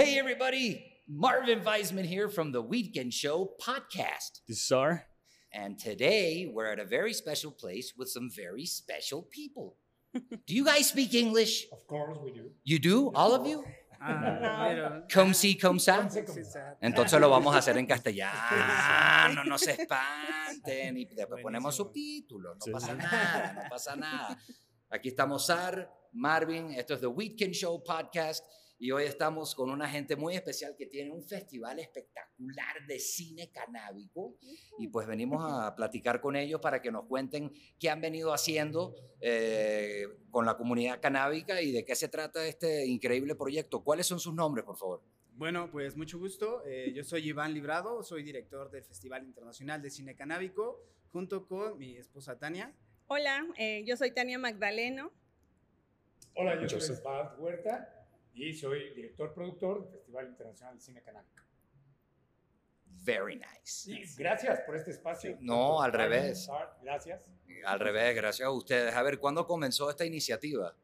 [0.00, 0.82] Hey, everybody.
[1.06, 4.40] Marvin Weisman here from the Weekend Show podcast.
[4.48, 5.04] This is our
[5.52, 9.76] And today we're at a very special place with some very special people.
[10.14, 11.66] do you guys speak English?
[11.70, 12.48] Of course we do.
[12.64, 13.12] You do?
[13.14, 13.62] All of you?
[14.00, 16.08] Ah, Come see, come sa.
[16.08, 21.42] Come Sí, sa- Entonces lo vamos a hacer en castellano, no se espanten y después
[21.42, 24.38] ponemos subtítulos, no pasa nada, no pasa nada.
[24.88, 28.42] Aquí estamos Sar, Marvin, esto es The Weekend Show Podcast
[28.80, 33.50] y hoy estamos con una gente muy especial que tiene un festival espectacular de cine
[33.52, 34.38] canábico
[34.78, 38.94] y pues venimos a platicar con ellos para que nos cuenten qué han venido haciendo
[39.20, 43.84] eh, con la comunidad canábica y de qué se trata este increíble proyecto.
[43.84, 45.02] ¿Cuáles son sus nombres, por favor?
[45.34, 46.62] Bueno, pues mucho gusto.
[46.64, 51.76] Eh, yo soy Iván Librado, soy director del Festival Internacional de Cine Canábico, junto con
[51.76, 52.74] mi esposa Tania.
[53.08, 55.12] Hola, eh, yo soy Tania Magdaleno.
[56.34, 56.96] Hola, yo soy.
[57.04, 57.99] Bart Huerta
[58.40, 61.44] y soy director productor del Festival Internacional de Cine Canábico.
[63.02, 63.90] Very nice.
[63.90, 65.36] Y gracias por este espacio.
[65.40, 66.48] No, Tanto al revés.
[66.82, 67.20] Gracias.
[67.64, 68.94] Al revés, gracias a ustedes.
[68.94, 70.74] A ver, ¿cuándo comenzó esta iniciativa?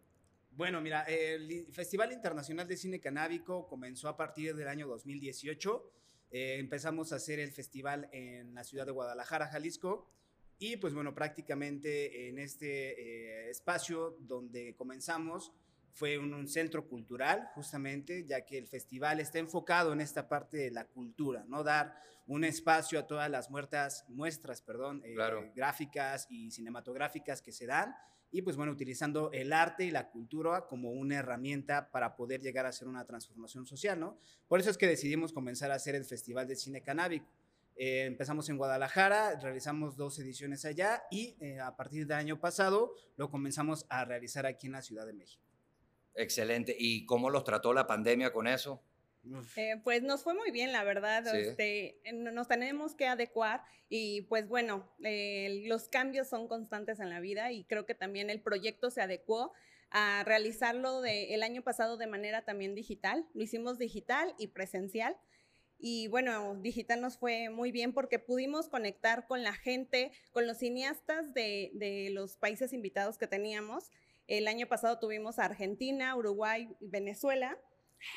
[0.50, 5.92] Bueno, mira, el Festival Internacional de Cine Canábico comenzó a partir del año 2018.
[6.30, 10.10] Eh, empezamos a hacer el festival en la ciudad de Guadalajara, Jalisco.
[10.58, 15.52] Y pues bueno, prácticamente en este eh, espacio donde comenzamos
[15.96, 20.58] fue un, un centro cultural, justamente, ya que el festival está enfocado en esta parte
[20.58, 21.64] de la cultura, ¿no?
[21.64, 21.94] Dar
[22.26, 25.50] un espacio a todas las muertas, muestras, perdón, eh, Claro.
[25.54, 27.94] gráficas y cinematográficas que se dan
[28.30, 32.66] y pues bueno, utilizando el arte y la cultura como una herramienta para poder llegar
[32.66, 34.18] a hacer una transformación social, ¿no?
[34.48, 37.30] Por eso es que decidimos comenzar a hacer el Festival de Cine Canábico.
[37.76, 42.92] Eh, empezamos en Guadalajara, realizamos dos ediciones allá y eh, a partir del año pasado
[43.16, 45.45] lo comenzamos a realizar aquí en la Ciudad de México.
[46.16, 46.74] Excelente.
[46.78, 48.82] ¿Y cómo los trató la pandemia con eso?
[49.56, 51.24] Eh, pues nos fue muy bien, la verdad.
[51.30, 51.38] Sí.
[51.38, 57.00] Este, eh, no- nos tenemos que adecuar y pues bueno, eh, los cambios son constantes
[57.00, 59.52] en la vida y creo que también el proyecto se adecuó
[59.90, 63.26] a realizarlo de, el año pasado de manera también digital.
[63.34, 65.16] Lo hicimos digital y presencial.
[65.78, 70.58] Y bueno, digital nos fue muy bien porque pudimos conectar con la gente, con los
[70.58, 73.90] cineastas de, de los países invitados que teníamos.
[74.26, 77.58] El año pasado tuvimos a Argentina, Uruguay Venezuela.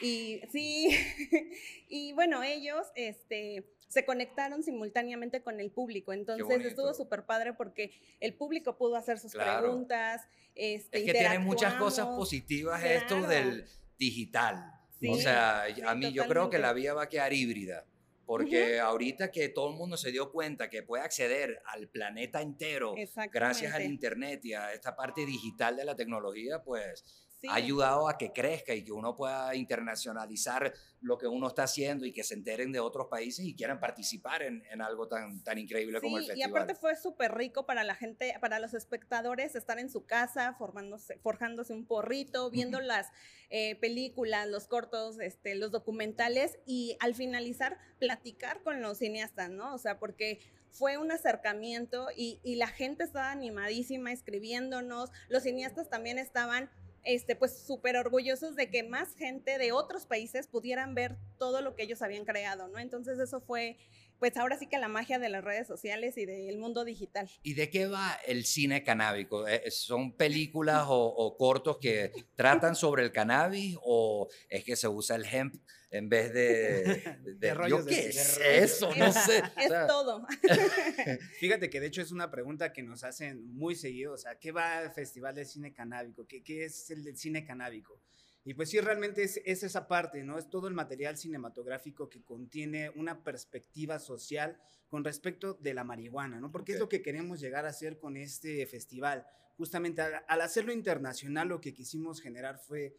[0.01, 0.89] Y sí,
[1.89, 6.13] y bueno, ellos este, se conectaron simultáneamente con el público.
[6.13, 9.61] Entonces estuvo súper padre porque el público pudo hacer sus Claro.
[9.67, 10.21] preguntas.
[10.55, 13.29] Este, Es que tiene muchas cosas positivas esto Claro.
[13.29, 13.65] del
[13.97, 14.73] digital.
[15.01, 16.59] o Sí, sea, sí, a mí yo creo que totalmente.
[16.59, 17.85] la vía va a quedar híbrida.
[18.29, 22.93] Porque ahorita que todo el mundo se dio cuenta que puede acceder al planeta entero
[23.33, 23.81] gracias al.
[23.81, 27.03] Internet y a esta parte digital de la tecnología, pues
[27.41, 27.47] Sí.
[27.49, 32.05] ha ayudado a que crezca y que uno pueda internacionalizar lo que uno está haciendo
[32.05, 35.57] y que se enteren de otros países y quieran participar en, en algo tan, tan
[35.57, 36.49] increíble como el Sí, y festival.
[36.63, 41.17] aparte fue súper rico para la gente, para los espectadores, estar en su casa formándose,
[41.19, 43.07] forjándose un porrito, viendo las
[43.49, 49.73] eh, películas, los cortos, este, los documentales y al finalizar platicar con los cineastas, ¿no?
[49.73, 50.39] O sea, porque
[50.71, 56.69] fue un acercamiento y, y la gente estaba animadísima escribiéndonos, los cineastas también estaban
[57.03, 61.75] este, pues súper orgullosos de que más gente de otros países pudieran ver todo lo
[61.75, 62.79] que ellos habían creado, ¿no?
[62.79, 63.77] Entonces eso fue,
[64.19, 67.29] pues ahora sí que la magia de las redes sociales y del mundo digital.
[67.43, 69.47] ¿Y de qué va el cine canábico?
[69.47, 74.87] Eh, ¿Son películas o, o cortos que tratan sobre el cannabis o es que se
[74.87, 75.55] usa el hemp
[75.91, 77.17] en vez de...
[77.23, 78.93] de- De ¿Yo rollos de- qué de es eso?
[78.95, 79.41] No sé.
[79.41, 80.25] O Es sea, todo.
[81.39, 84.51] Fíjate que de hecho es una pregunta que nos hacen muy seguido, o sea, ¿qué
[84.51, 86.25] va al Festival de Cine Canábico?
[86.27, 88.01] ¿Qué, qué es el del cine canábico?
[88.45, 90.37] Y pues sí, realmente es, es esa parte, ¿no?
[90.37, 96.39] Es todo el material cinematográfico que contiene una perspectiva social con respecto de la marihuana,
[96.39, 96.49] ¿no?
[96.51, 96.81] Porque es Ok.
[96.81, 99.25] lo que queremos llegar a hacer con este festival.
[99.57, 102.95] Justamente al, al hacerlo internacional, lo que quisimos generar fue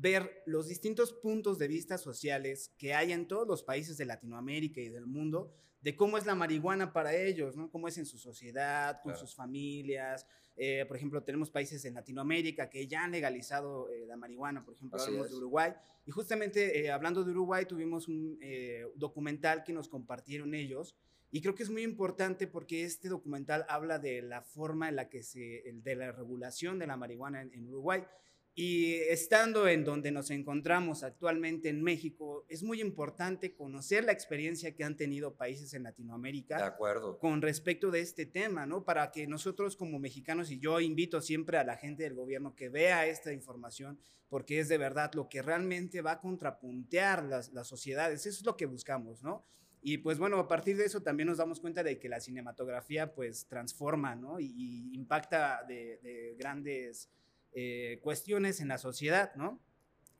[0.00, 4.80] ver los distintos puntos de vista sociales que hay en todos los países de Latinoamérica
[4.80, 7.70] y del mundo de cómo es la marihuana para ellos, ¿no?
[7.70, 9.18] Cómo es en su sociedad, con Claro.
[9.20, 10.26] sus familias.
[10.56, 14.74] Eh, por ejemplo, tenemos países en Latinoamérica que ya han legalizado eh, la marihuana, por
[14.74, 15.32] ejemplo, Así hablamos es.
[15.32, 15.72] de Uruguay.
[16.04, 18.38] Y justamente eh, hablando de Uruguay, tuvimos un
[18.96, 20.96] documental que nos compartieron ellos.
[21.30, 25.08] Y creo que es muy importante porque este documental habla de la forma en la
[25.08, 28.02] que se, de la regulación de la marihuana en, en Uruguay.
[28.60, 34.74] Y estando en donde nos encontramos actualmente en México, es muy importante conocer la experiencia
[34.74, 37.20] que han tenido países en De Latinoamérica acuerdo.
[37.20, 38.84] con respecto de este tema, ¿no?
[38.84, 42.68] Para que nosotros como mexicanos, y yo invito siempre a la gente del gobierno que
[42.68, 43.96] vea esta información,
[44.28, 48.44] porque es de verdad lo que realmente va a contrapuntear las, las sociedades, eso es
[48.44, 49.44] lo que buscamos, ¿no?
[49.82, 53.14] Y pues bueno, a partir de eso también nos damos cuenta de que la cinematografía
[53.14, 54.40] pues transforma, ¿no?
[54.40, 57.08] Y, y impacta de, de grandes
[57.52, 59.60] eh, cuestiones en la sociedad, ¿no?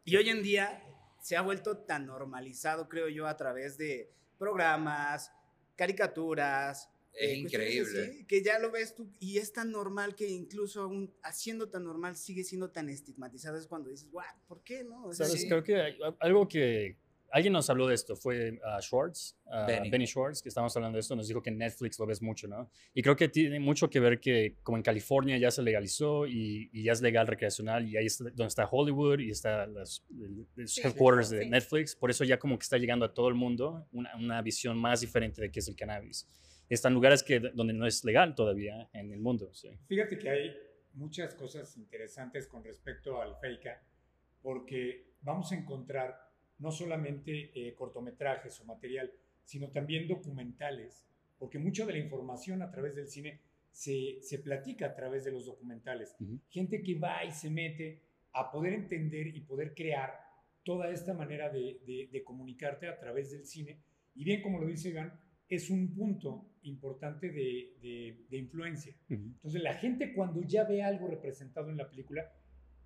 [0.05, 0.83] Y hoy en día
[1.21, 5.33] se ha vuelto tan normalizado, creo yo, a través de programas,
[5.77, 6.89] caricaturas.
[7.13, 8.03] Es eh, increíble.
[8.03, 11.85] así, que ya lo ves tú y es tan normal que incluso aún haciendo tan
[11.85, 13.59] normal sigue siendo tan estigmatizado.
[13.59, 15.07] Es cuando dices, guau, ¿por qué no?
[15.07, 15.43] O sea, ¿Sabes?
[15.43, 15.49] sí.
[15.49, 16.97] Creo que algo que
[17.31, 19.37] alguien nos habló de esto fue ah, Schwartz,
[19.67, 19.91] Benny.
[19.91, 20.07] Benny.
[20.07, 22.71] Schwartz, que estábamos hablando de esto, nos dijo que en Netflix lo ves mucho, ¿no?
[22.95, 26.71] Y creo que tiene mucho que ver que como en California ya se legalizó y,
[26.73, 30.05] y ya es legal recreacional y ahí es donde está Hollywood y está el- los
[30.67, 31.51] Sí, headquarters de sí.
[31.51, 34.79] Netflix, por eso ya como que está llegando a todo el mundo una, una visión
[34.79, 36.29] más diferente de qué es el cannabis.
[36.69, 39.71] Están lugares que, donde no es legal todavía en el mundo, sí.
[39.87, 40.57] Fíjate que hay
[40.95, 43.83] muchas cosas interesantes con respecto al FEICA,
[44.43, 46.28] porque vamos a encontrar
[46.58, 49.10] no solamente eh, cortometrajes o material,
[49.44, 51.06] sino también documentales,
[51.38, 53.40] porque mucha de la información a través del cine
[53.70, 56.16] se, se platica a través de los documentales.
[56.50, 58.02] Gente que va y se mete
[58.32, 60.12] a poder entender y poder crear
[60.64, 63.78] toda esta manera de, de- de comunicarte a través del cine.
[64.14, 65.12] Y bien, como lo dice Iván,
[65.49, 67.72] es un punto importante de,
[68.28, 68.94] de- influencia.
[69.08, 72.31] Entonces, la gente cuando ya ve algo representado en la película,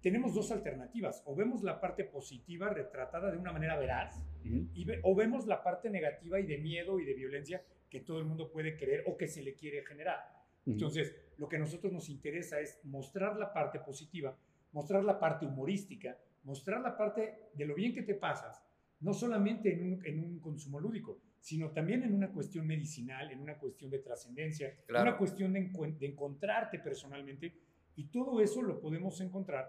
[0.03, 1.23] tenemos dos alternativas.
[1.27, 4.69] O vemos la parte positiva retratada de una manera veraz, Ujú.
[4.75, 8.19] y ve- o vemos la parte negativa y de miedo y de violencia que todo
[8.19, 10.19] el mundo puede creer o que se le quiere generar.
[10.67, 10.73] Ujú.
[10.73, 14.37] Entonces, lo que a nosotros nos interesa es mostrar la parte positiva,
[14.73, 18.63] mostrar la parte humorística, mostrar la parte de lo bien que te pasas,
[19.01, 23.41] no solamente en un, en un consumo lúdico, sino también en una cuestión medicinal, en
[23.41, 25.11] una cuestión de trascendencia, Claro.
[25.11, 27.53] una cuestión de, de encontrarte personalmente.
[27.97, 29.69] Y todo eso lo podemos encontrar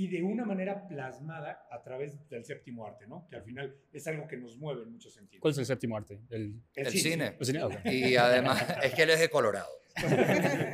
[0.00, 3.26] y de una manera plasmada a través del séptimo arte, ¿no?
[3.28, 5.42] Que al final es algo que nos mueve en muchos sentidos.
[5.42, 6.20] ¿Cuál es el séptimo arte?
[6.30, 7.36] El, El El cine.
[7.38, 7.62] el cine?
[7.64, 7.74] Ok.
[7.84, 9.68] Y además, es que él es de Colorado.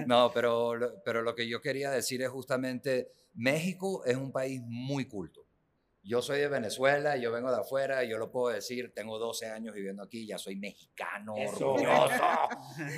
[0.06, 4.60] No, pero, lo- pero lo que yo quería decir es justamente, México es un país
[4.64, 5.44] muy culto.
[6.04, 9.74] Yo soy de Venezuela, yo vengo de afuera, yo lo puedo decir, tengo 12 años
[9.74, 11.72] viviendo aquí, ya soy mexicano, Eso.
[11.72, 12.22] orgulloso,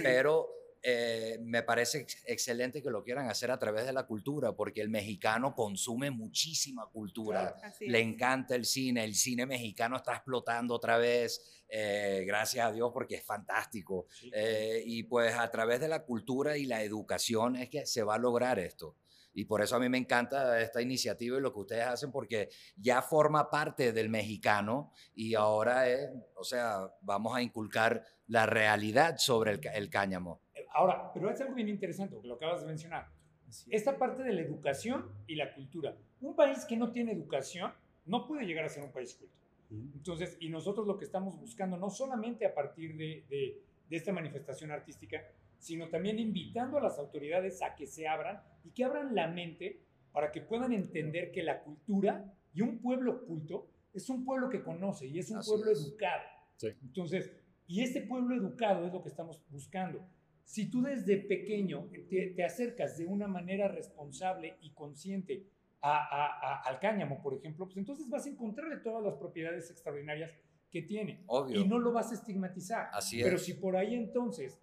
[0.03, 0.47] pero
[0.83, 4.81] eh, me parece ex- excelente que lo quieran hacer a través de la cultura, porque
[4.81, 7.57] el mexicano consume muchísima cultura.
[7.81, 12.91] Le encanta el cine, el cine mexicano está explotando otra vez, eh, gracias a Dios
[12.93, 14.07] porque es fantástico.
[14.11, 14.31] Sí.
[14.33, 18.15] Eh, y pues a través de la cultura y la educación es que se va
[18.15, 18.97] a lograr esto.
[19.35, 22.49] Y por eso a mí me encanta esta iniciativa y lo que ustedes hacen porque
[22.77, 29.17] ya forma parte del mexicano y ahora es, o sea, vamos a inculcar la realidad
[29.19, 30.41] sobre el, el cáñamo.
[30.79, 33.09] Ahora, pero es algo bien interesante, lo acabas de mencionar.
[33.49, 33.67] Es.
[33.69, 35.97] Esta parte de la educación y la cultura.
[36.21, 37.73] Un país que no tiene educación
[38.07, 39.35] no puede llegar a ser un país culto.
[39.71, 43.61] Entonces, y nosotros lo que estamos buscando, no solamente a partir de, de-
[43.91, 45.21] de esta manifestación artística,
[45.59, 49.81] sino también invitando a las autoridades a que se abran y que abran la mente
[50.13, 54.63] para que puedan entender que la cultura y un pueblo culto es un pueblo que
[54.63, 55.81] conoce y es un Así pueblo es.
[55.85, 56.23] educado.
[56.57, 56.69] Sí.
[56.83, 57.33] Entonces,
[57.67, 60.07] y este pueblo educado es lo que estamos buscando.
[60.49, 65.45] Si tú desde pequeño te, te acercas de una manera responsable y consciente
[65.83, 69.71] a, a- a- al cáñamo, por ejemplo, pues entonces vas a encontrarle todas las propiedades
[69.71, 70.33] extraordinarias
[70.71, 71.23] que tiene.
[71.27, 71.61] Obvio.
[71.61, 72.89] Y no lo vas a estigmatizar.
[72.95, 73.45] Así Pero es.
[73.45, 74.59] si por ahí entonces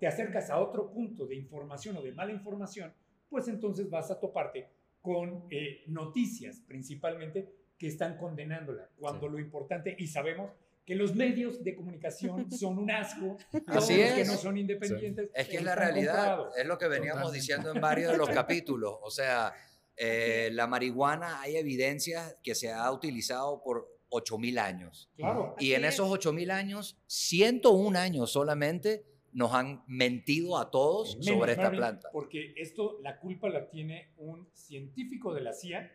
[0.00, 2.92] te acercas a otro punto de información o de mala información,
[3.30, 4.66] pues entonces vas a toparte
[5.00, 8.90] con eh, noticias principalmente que están condenándola.
[8.98, 9.32] Cuando Sí.
[9.34, 10.50] lo importante, y sabemos
[10.88, 14.28] que los medios de comunicación son un asco, todos Así los que es.
[14.28, 15.28] no son independientes.
[15.34, 16.56] Es que es la realidad, comprados.
[16.56, 17.38] es lo que veníamos Totalmente.
[17.40, 18.94] diciendo en varios de los capítulos.
[19.02, 19.52] O sea,
[19.98, 25.10] eh, la marihuana hay evidencias que se ha utilizado por 8000 años.
[25.14, 25.56] Claro.
[25.58, 26.12] Y en esos es.
[26.14, 29.04] 8000 años, 101 años solamente
[29.34, 32.08] nos han mentido a todos Menos, sobre esta Marvin, planta.
[32.14, 35.92] Porque esto, la culpa la tiene un científico de la CIA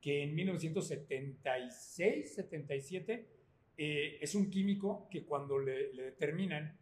[0.00, 3.39] que en 1976, 77,
[3.82, 6.76] eh, es un químico que cuando le, le determinan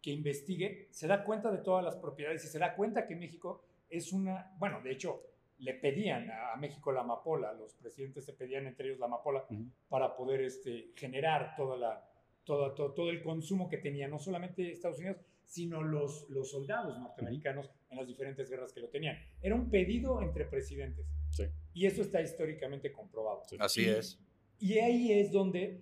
[0.00, 3.64] que investigue, se da cuenta de todas las propiedades y se da cuenta que México
[3.90, 5.22] es una, bueno, de hecho,
[5.58, 9.44] le pedían a, a México la amapola, los presidentes se pedían entre ellos la amapola
[9.88, 12.08] para poder este, generar toda la,
[12.44, 16.98] toda, todo, todo el consumo que tenía no solamente Estados Unidos, sino los, los soldados
[16.98, 19.16] norteamericanos en las diferentes guerras que lo tenían.
[19.42, 21.06] Era un pedido entre presidentes.
[21.30, 21.44] Sí.
[21.72, 23.42] Y eso está históricamente comprobado.
[23.48, 23.56] Sí.
[23.60, 24.20] Así Y- es.
[24.58, 25.80] Y ahí es donde,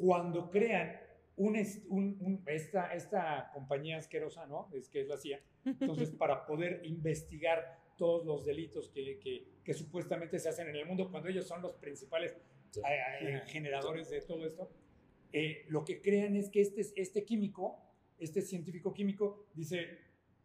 [0.00, 0.96] cuando crean
[1.36, 1.56] un,
[1.88, 4.68] un- un- esta, esta compañía asquerosa, ¿no?
[4.74, 9.74] Es que es la CIA, entonces para poder investigar todos los delitos que, que- que
[9.74, 12.36] supuestamente se hacen en el mundo, cuando ellos son los principales
[12.70, 12.80] Sí.
[12.86, 14.70] eh, generadores de todo esto,
[15.32, 17.80] eh, lo que crean es que este, este químico,
[18.18, 19.86] este científico químico, dice,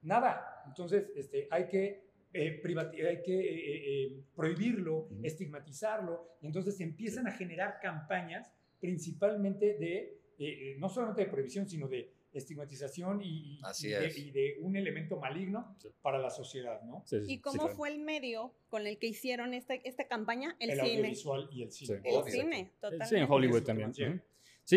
[0.03, 2.61] nada, entonces este, hay que, eh,
[3.09, 5.19] hay que eh, eh, eh, prohibirlo, Ujú.
[5.23, 8.51] estigmatizarlo, y entonces empiezan a generar campañas
[8.93, 13.91] principalmente de, eh, eh, no solamente de prohibición, sino de estigmatización y, y- Así y
[13.91, 14.17] de, es.
[14.17, 15.87] y de un elemento maligno Sí.
[16.01, 17.01] para la sociedad, ¿no?
[17.05, 17.75] Sí, sí, ¿Y sí, cómo claro.
[17.75, 20.55] fue el medio con el que hicieron esta, esta campaña?
[20.59, 20.89] El, El, cine.
[20.97, 21.95] audiovisual y el cine.
[22.01, 22.01] Sí.
[22.09, 22.33] El Obvio.
[22.33, 23.05] cine, totalmente.
[23.07, 23.93] Sí, en Hollywood Eso también.
[23.93, 24.03] Sí,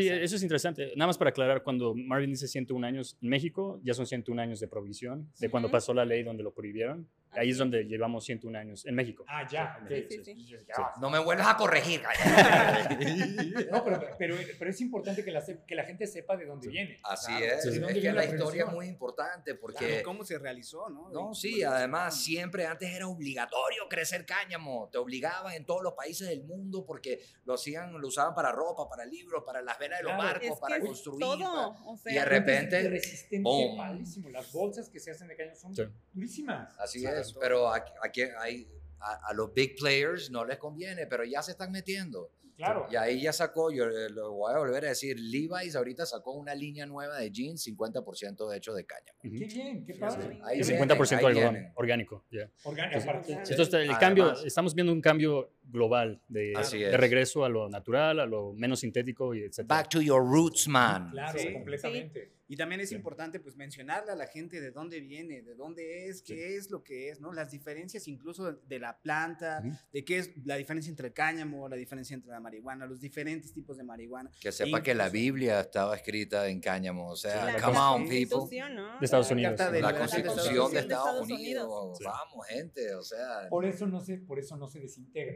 [0.01, 0.25] Exacto.
[0.25, 0.93] eso es interesante.
[0.97, 4.61] Nada más para aclarar, cuando Marvin dice 101 años, en México ya son 101 años
[4.61, 7.09] de prohibición, de cuando pasó la ley donde lo prohibieron.
[7.37, 9.25] Ahí es donde llevamos 101 años, en México.
[9.29, 9.79] Ah, ya.
[9.89, 10.05] Sí, ok.
[10.11, 10.35] sí, sí.
[10.35, 12.03] Dije, ah, No me vuelvas a corregir.
[13.71, 16.73] No, pero, pero, pero es importante que la, que la gente sepa de dónde Sí.
[16.73, 16.99] viene.
[17.05, 17.45] Así Claro.
[17.57, 17.63] es.
[17.63, 17.79] Sí.
[17.79, 20.03] ¿De Es que la la historia es muy importante porque...
[20.03, 21.11] cómo se realizó, ¿no?
[21.11, 25.65] No, Y sí, cómo se además siempre antes era obligatorio crecer cáñamo, te obligaban en
[25.65, 29.63] todos los países del mundo porque lo hacían, lo usaban para ropa, para libros, para
[29.63, 30.29] las venas de los Claro.
[30.29, 31.21] barcos, Es para es construir.
[31.21, 31.39] todo.
[31.39, 33.77] para- O y de sea, repente, Es resistente, ¡boom!
[33.77, 34.29] padrísimo.
[34.31, 35.83] Las bolsas que se hacen de caño son Sí.
[36.13, 36.75] durísimas.
[36.79, 37.41] Así Exacto.
[37.41, 38.69] pero aquí, aquí hay,
[39.01, 42.31] a, a los big players no les conviene, pero ya se están metiendo.
[42.57, 42.87] Claro.
[42.91, 46.33] Y ahí ya sacó, yo eh, lo voy a volver a decir, Levi's ahorita sacó
[46.33, 49.19] una línea nueva de jeans 50% hecho de cáñamo.
[49.21, 50.23] Qué bien, qué Sí, padre.
[50.33, 50.41] sí.
[50.43, 52.25] Ahí Y vienen, 50% ahí algodón, orgánico.
[52.31, 52.49] ya.
[52.65, 53.33] Orgánico, Sí.
[53.45, 53.51] Sí.
[53.51, 53.99] Entonces, el Además.
[53.99, 56.97] cambio, estamos viendo un cambio global de, de es.
[56.99, 59.65] regreso a lo natural, a lo menos sintético y etc.
[59.67, 61.11] Back to your roots, man.
[61.11, 61.53] Claro, Sí.
[61.53, 62.36] completamente.
[62.49, 62.95] Y también es Sí.
[62.95, 66.85] importante pues mencionarle a la gente de dónde viene, de dónde es, qué es lo
[66.85, 67.33] que es, ¿no?
[67.33, 69.63] Las diferencias incluso de la planta,
[69.93, 73.53] de qué es la diferencia entre el cáñamo, la diferencia entre la marihuana, los diferentes
[73.53, 74.31] tipos de marihuana.
[74.41, 77.11] Que sepa que la Biblia estaba escrita en cáñamo.
[77.11, 78.29] O sea, la, come on, people.
[78.31, 78.99] constitución, ¿no?
[78.99, 79.73] De Estados Unidos.
[79.73, 81.65] De La constitución de Estados Estados Unidos.
[81.65, 81.99] Unidos.
[81.99, 82.05] Sí.
[82.05, 82.95] Vamos, gente.
[82.95, 85.35] O sea, Por eso no se, por eso no se desintegra.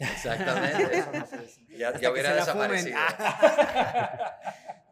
[0.00, 1.04] Exactamente.
[1.70, 2.96] No ya, ya hubiera desaparecido.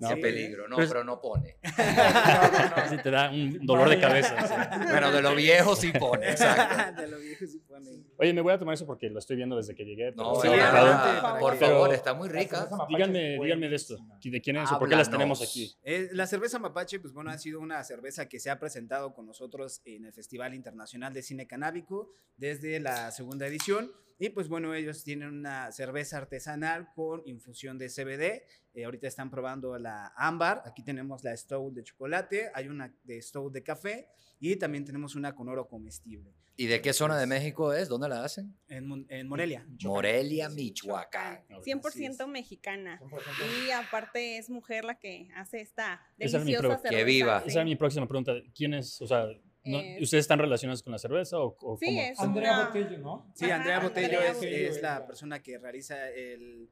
[0.01, 0.15] No, Sí.
[0.23, 0.69] peligro.
[0.69, 1.57] No, Pero es- pero no pone.
[2.89, 4.47] Sí, te da un dolor de cabeza.
[4.47, 4.55] sí.
[4.91, 6.31] Bueno, de lo viejo sí pone.
[6.31, 7.01] Exacto.
[7.03, 8.05] de lo viejo sí pone.
[8.17, 10.13] Oye, me voy a tomar eso porque lo estoy viendo desde que llegué.
[10.13, 12.69] No, sí, adelante, por pero- favor, está muy rica.
[12.89, 13.97] Díganme, díganme de esto.
[14.23, 15.77] ¿De quién es o por qué las tenemos aquí?
[15.83, 19.27] Eh, la cerveza mapache, pues bueno, ha sido una cerveza que se ha presentado con
[19.27, 23.91] nosotros en el Festival Internacional de Cine Canábico desde la segunda edición.
[24.19, 28.43] Y pues bueno, ellos tienen una cerveza artesanal con infusión de CBD.
[28.75, 30.63] Eh, ahorita están probando la ámbar.
[30.67, 32.51] Aquí tenemos la Stout de chocolate.
[32.55, 34.09] Hay una de Stout de café.
[34.41, 36.33] Y también tenemos una con oro comestible.
[36.57, 37.89] ¿Y de qué zona de México es?
[37.89, 38.57] ¿Dónde la hacen?
[38.69, 39.65] En, en Morelia.
[39.85, 41.45] Morelia, Michoacán.
[41.49, 42.99] 100% mexicana.
[43.01, 43.21] 100%.
[43.69, 46.99] Y aparte es mujer la que hace esta Esa era mi deliciosa pro- cerveza.
[46.99, 47.43] Que viva.
[47.47, 48.33] Esa es mi próxima pregunta.
[48.55, 49.01] ¿Quién es?
[49.01, 49.27] O sea,
[49.69, 52.01] no- Eh, ¿ustedes están relacionados con la cerveza o, o Sí, cómo?
[52.01, 53.33] es Andrea una- Botello, ¿no?
[53.35, 56.69] Sí, Andrea Botello Andrea es, Botello es la- persona que realiza el,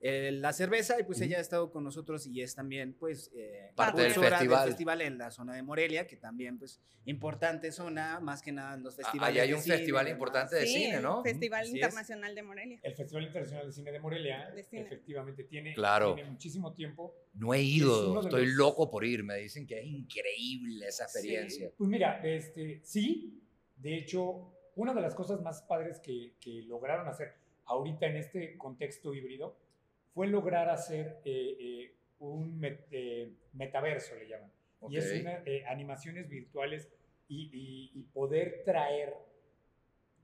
[0.00, 3.70] el- la cerveza y pues ella ha estado con nosotros y es también pues eh,
[3.74, 4.66] Parte del festival.
[4.68, 8.82] festival en la zona de Morelia, que también pues importante zona, más que nada en
[8.82, 9.34] los Ah, festivales.
[9.36, 10.16] Ahí hay de un cine y festival demás.
[10.16, 11.22] importante de Sí, cine, el ¿no?
[11.22, 11.74] Festival Así es.
[11.74, 12.80] Internacional de Morelia.
[12.82, 14.82] El Festival Internacional de Cine de Morelia, De cine.
[14.82, 16.14] efectivamente, tiene, Claro.
[16.14, 17.14] tiene muchísimo tiempo.
[17.34, 19.22] No he ido, de estoy los- loco por ir.
[19.22, 21.70] Me dicen que es increíble esa experiencia.
[21.76, 23.42] Pues mira, este, sí,
[23.76, 27.34] de hecho, una de las cosas más padres que, que lograron hacer
[27.66, 29.56] ahorita en este contexto híbrido
[30.12, 34.50] fue lograr hacer eh, eh, un met- eh, metaverso, le llaman.
[34.88, 36.88] Y es una, animaciones virtuales
[37.28, 39.14] y, y- y poder traer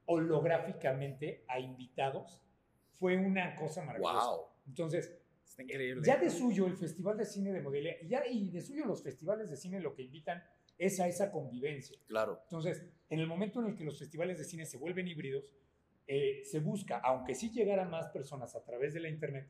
[0.06, 2.42] holográficamente a invitados
[2.94, 4.30] fue una cosa maravillosa.
[4.36, 4.46] Wow.
[4.66, 5.12] Entonces,
[5.44, 6.02] Está increíble.
[6.04, 9.02] ya de suyo el Festival de Cine de Morelia y, ya, y de suyo los
[9.02, 10.42] festivales de cine lo que invitan
[10.78, 11.98] es a esa convivencia.
[12.06, 12.40] Claro.
[12.44, 15.54] Entonces, en el momento en el que los festivales de cine se vuelven híbridos,
[16.06, 19.48] eh, se busca, aunque sí llegaran más personas a través de la internet,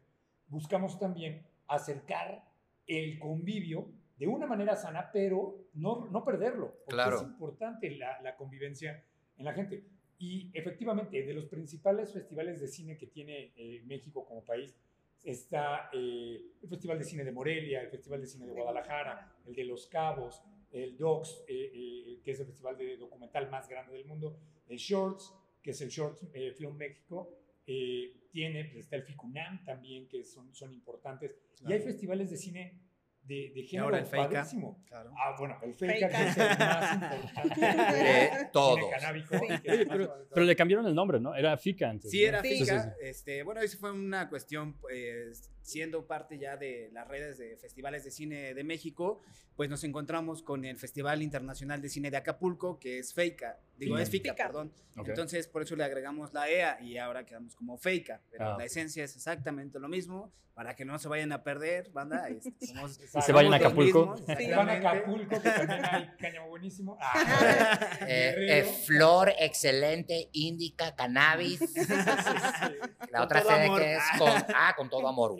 [0.48, 2.44] buscamos también acercar
[2.86, 3.88] el convivio
[4.18, 6.68] de una manera sana, pero no, no perderlo.
[6.84, 7.16] Porque Claro.
[7.16, 9.04] es importante la, la convivencia
[9.36, 9.84] en la gente.
[10.18, 14.74] Y efectivamente, de los principales festivales de cine que tiene eh, México como país,
[15.22, 19.54] está eh, el Festival de Cine de Morelia, el Festival de Cine de Guadalajara, el
[19.54, 23.92] de Los Cabos, el DOCS, eh, eh, que es el festival de documental más grande
[23.92, 24.38] del mundo,
[24.68, 27.30] el Shorts, que es el Shorts eh, Film México,
[27.66, 31.84] eh, tiene, pues, está el FICUNAM también, que son, son importantes, y hay Claro.
[31.84, 32.80] festivales de cine
[33.22, 34.28] de, de género ahora el Feica.
[34.28, 34.84] padrísimo.
[34.86, 35.10] Claro.
[35.18, 37.60] Ah, bueno, el Feica, que es el más importante
[38.40, 38.78] De todos.
[38.90, 39.84] canábico, Sí.
[39.88, 41.34] pero, pero le cambiaron el nombre, ¿no?
[41.34, 42.08] Era FICA antes.
[42.10, 42.28] Sí, ¿no?
[42.28, 42.40] era.
[42.42, 42.64] FICA.
[42.84, 47.38] Sí, sí, Este, bueno, eso fue una cuestión, pues, siendo parte ya de las redes
[47.38, 49.20] de festivales de cine de México,
[49.56, 53.58] pues nos encontramos con el Festival Internacional de Cine de Acapulco, que es FEICA.
[53.76, 54.02] Digo, Fica.
[54.04, 54.46] es FICA, Fica.
[54.46, 54.72] perdón.
[54.96, 58.22] Entonces, por eso le agregamos la EA y ahora quedamos como FEICA.
[58.30, 61.90] Pero Ah, la esencia es exactamente lo mismo, para que no se vayan a perder,
[61.90, 62.28] banda.
[62.30, 64.12] este, somos- Y se vayan a Acapulco.
[64.12, 64.72] mismos, Se van a.
[64.74, 66.96] Acapulco, que también hay cáñamo buenísimo.
[67.00, 68.52] Ah, Eh, Guerrero.
[68.68, 71.60] eh, flor excelente, índica, cannabis.
[73.10, 73.80] La otra sede amor.
[73.80, 75.36] que es con, ah, con todo amor.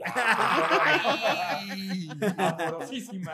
[2.37, 3.33] Amorosísima.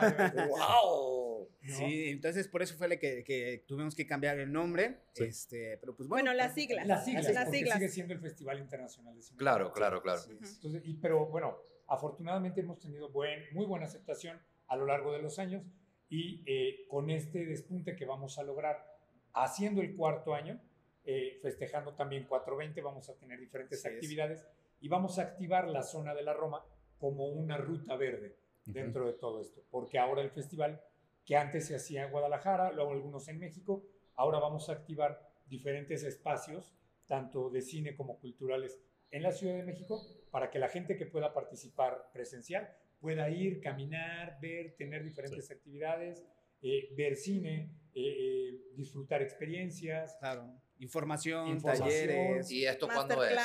[0.49, 1.49] ¡Wow!
[1.61, 1.73] ¿no?
[1.73, 4.99] Sí, entonces por eso fue la que, que tuvimos que cambiar el nombre.
[5.13, 5.23] Sí.
[5.25, 6.25] Este, pero pues bueno.
[6.25, 6.85] Bueno, las siglas.
[6.85, 7.77] Las siglas, Las porque siglas.
[7.77, 9.37] sigue siendo el Festival Internacional de Cine.
[9.37, 10.19] Claro, claro, claro.
[10.19, 10.55] Sí, sí.
[10.55, 15.21] Entonces, y, pero bueno, afortunadamente hemos tenido buen, muy buena aceptación a lo largo de
[15.21, 15.63] los años
[16.09, 18.85] y eh, con este despunte que vamos a lograr
[19.33, 20.61] haciendo el cuarto año,
[21.05, 23.85] eh, festejando también 420, vamos a tener diferentes es.
[23.85, 24.47] actividades
[24.79, 26.63] y vamos a activar la zona de la Roma
[27.03, 30.81] como una ruta verde dentro de todo esto, porque ahora el festival
[31.25, 33.83] que antes se hacía en Guadalajara, luego algunos en México,
[34.15, 36.73] ahora vamos a activar diferentes espacios,
[37.05, 38.79] tanto de cine como culturales,
[39.11, 43.59] en la Ciudad de México, para que la gente que pueda participar presencial pueda ir,
[43.59, 46.23] caminar, ver, tener diferentes actividades,
[46.61, 50.15] eh, ver cine, eh, eh, disfrutar experiencias.
[50.21, 50.49] Claro.
[50.79, 51.89] Información, Información.
[51.89, 52.49] talleres.
[52.49, 53.37] ¿Y esto cuándo es?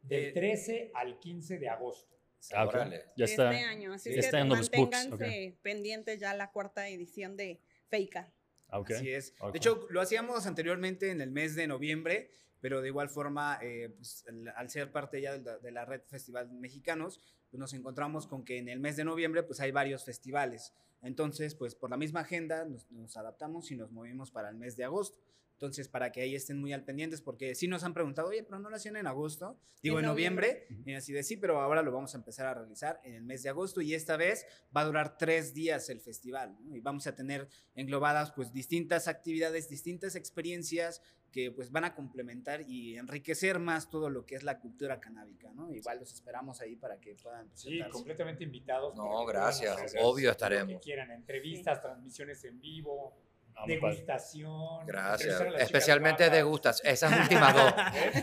[0.00, 2.15] Del Eh, 13 al 15 de agosto.
[2.54, 2.74] Ah, ok.
[2.74, 3.04] Órale.
[3.16, 3.52] Ya de está.
[3.52, 3.92] este año.
[3.92, 8.32] Así es que books, manténganse pendientes ya la cuarta edición de Feica.
[8.68, 8.90] Ah, ok.
[8.92, 9.34] Así es.
[9.40, 9.52] Ok.
[9.52, 13.90] De hecho, lo hacíamos anteriormente en el mes de noviembre, pero de igual forma, eh,
[13.96, 17.72] pues, al, al ser parte ya de la, de la red Festival Mexicanos, pues nos
[17.74, 20.72] encontramos con que en el mes de noviembre pues hay varios festivales.
[21.02, 24.76] Entonces, pues por la misma agenda nos, nos adaptamos y nos movimos para el mes
[24.76, 25.20] de agosto.
[25.56, 28.58] Entonces, para que ahí estén muy al pendientes, porque sí nos han preguntado, oye, pero
[28.58, 31.80] no lo hacían en agosto, digo En en noviembre, y así de sí, pero ahora
[31.80, 34.46] lo vamos a empezar a realizar en el mes de agosto y esta vez
[34.76, 36.76] va a durar tres días el festival, ¿no?
[36.76, 41.00] Y vamos a tener englobadas pues distintas actividades, distintas experiencias
[41.32, 45.50] que pues van a complementar y enriquecer más todo lo que es la cultura canábica,
[45.52, 45.72] ¿no?
[45.74, 48.94] Igual los esperamos ahí para que puedan Sí, completamente invitados.
[48.94, 49.94] No, gracias.
[50.00, 50.74] Obvio Lo estaremos.
[50.74, 53.16] que quieran, entrevistas, transmisiones en vivo,
[53.56, 53.74] Padre.
[53.74, 54.86] degustación.
[54.86, 55.40] Gracias.
[55.58, 56.36] Especialmente guapas.
[56.36, 56.82] de gustas.
[56.84, 57.74] Esas últimas dos.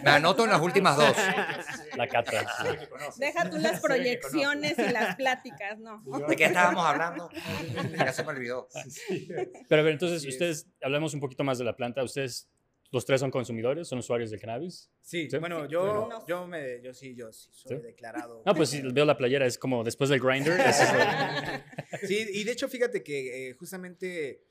[0.04, 1.16] Me anoto en las últimas dos.
[1.98, 2.40] La cata.
[2.40, 3.18] Sí, que conoces.
[3.18, 6.04] Deja tú las proyecciones y las pláticas, ¿no?
[6.28, 7.30] ¿De qué estábamos hablando?
[7.98, 8.68] Ya se me olvidó.
[9.70, 12.04] Pero a ver, entonces, ustedes, hablemos un poquito más de la planta.
[12.04, 12.50] ¿Ustedes,
[12.92, 14.90] los tres son consumidores, son usuarios de cannabis?
[15.02, 15.38] Sí, ¿Sí?
[15.38, 16.26] bueno, yo, bueno.
[16.28, 17.84] yo, me, yo sí, yo sí, soy ¿Sí?
[17.84, 18.44] declarado.
[18.46, 20.60] No, pues si veo la playera, es como después del grinder.
[20.60, 20.78] es
[22.08, 24.44] Sí, y de hecho, fíjate que eh, justamente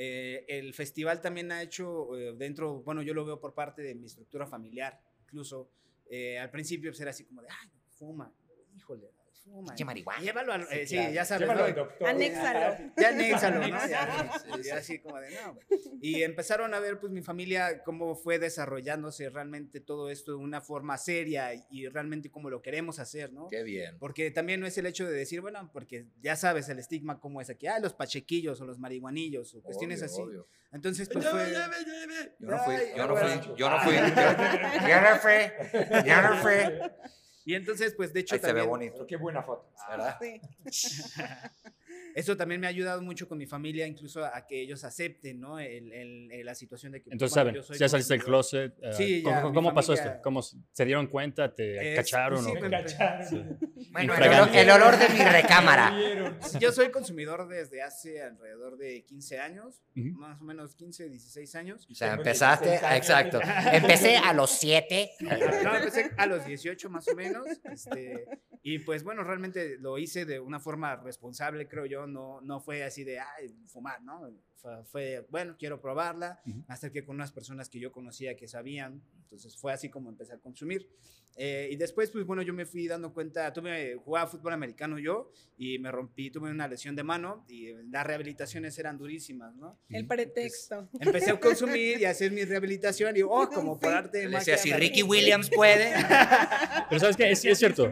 [0.00, 3.96] eh, el festival también ha hecho eh, dentro, bueno, yo lo veo por parte de
[3.96, 5.70] mi estructura familiar, incluso.
[6.08, 8.32] eh, al principio pues, era así como de, ay, fuma,
[8.76, 9.10] híjole,
[9.48, 9.68] fuma.
[9.68, 10.22] Pinche marihuana.
[10.22, 11.12] Llévalo al, eh, sí, claro.
[11.12, 11.40] ya sabes.
[11.40, 11.66] Llévalo ¿no?
[11.66, 12.08] al doctor.
[12.08, 12.76] Anéxalo.
[12.96, 13.78] Ya anéxalo, ¿no?
[13.88, 15.58] Ya, ya así como de, no.
[16.00, 20.60] Y empezaron a ver, pues, mi familia, cómo fue desarrollándose realmente todo esto de una
[20.60, 23.48] forma seria y realmente cómo lo queremos hacer, ¿no?
[23.48, 23.98] Qué bien.
[23.98, 27.40] Porque también no es el hecho de decir, bueno, porque ya sabes el estigma cómo
[27.40, 30.22] es aquí, ah, los pachequillos o los marihuanillos o cuestiones Obvio, así.
[30.22, 30.48] obvio.
[30.72, 31.52] Entonces, pues fue...
[32.38, 33.94] Yo no fui, yo no fui, yo no fui.
[33.94, 34.02] Yo,
[34.88, 36.52] yo no fui, yo no fui.
[37.48, 39.72] Y entonces, pues de hecho Ahí se ve también, bonito, Pero qué buena foto.
[39.88, 40.18] ¿verdad?
[40.20, 40.38] Sí.
[42.18, 45.58] eso también me ha ayudado mucho con mi familia, incluso a que ellos acepten, ¿no?
[45.58, 47.10] El, el- el- la situación de que...
[47.10, 48.74] Entonces, saben, yo soy ya saliste del closet.
[48.82, 50.22] eh, Sí, ¿Cómo, ya, cómo- cómo pasó familia- esto?
[50.22, 51.54] ¿Cómo se dieron cuenta?
[51.54, 52.44] ¿Te Es- cacharon?
[52.44, 53.58] sí, o- me- Me cacharon.
[53.92, 55.92] Bueno, el olor, el olor de mi recámara.
[56.60, 60.18] Yo soy consumidor desde hace alrededor de 15 años, Ujú.
[60.18, 61.86] más o menos 15, 16 años.
[61.90, 62.98] O sea, empezaste, 16 años.
[62.98, 63.40] exacto.
[63.72, 65.10] Empecé a los siete.
[65.64, 67.46] No, empecé a los 18 más o menos.
[67.64, 68.24] este,
[68.62, 72.06] y pues bueno, realmente lo hice de una forma responsable, creo yo.
[72.06, 74.30] No, no fue así de, ay, fumar, ¿no?
[74.56, 76.40] Fue, fue, bueno, quiero probarla.
[76.46, 76.58] Ujú.
[76.66, 79.02] Me acerqué con unas personas que yo conocía que sabían.
[79.22, 80.90] Entonces fue así como empecé a consumir.
[81.36, 85.30] Eh, y después, pues bueno, yo me fui dando cuenta, tuve, jugaba fútbol americano yo
[85.56, 89.78] y me rompí, tuve una lesión de mano y las rehabilitaciones eran durísimas, ¿no?
[89.88, 90.88] El pretexto.
[91.00, 94.54] Empecé a consumir y a hacer mi rehabilitación y, oh, como por arte de magia.
[94.54, 95.92] decía, si Ricky Williams puede.
[96.88, 97.30] Pero ¿sabes qué?
[97.30, 97.88] Es, es cierto.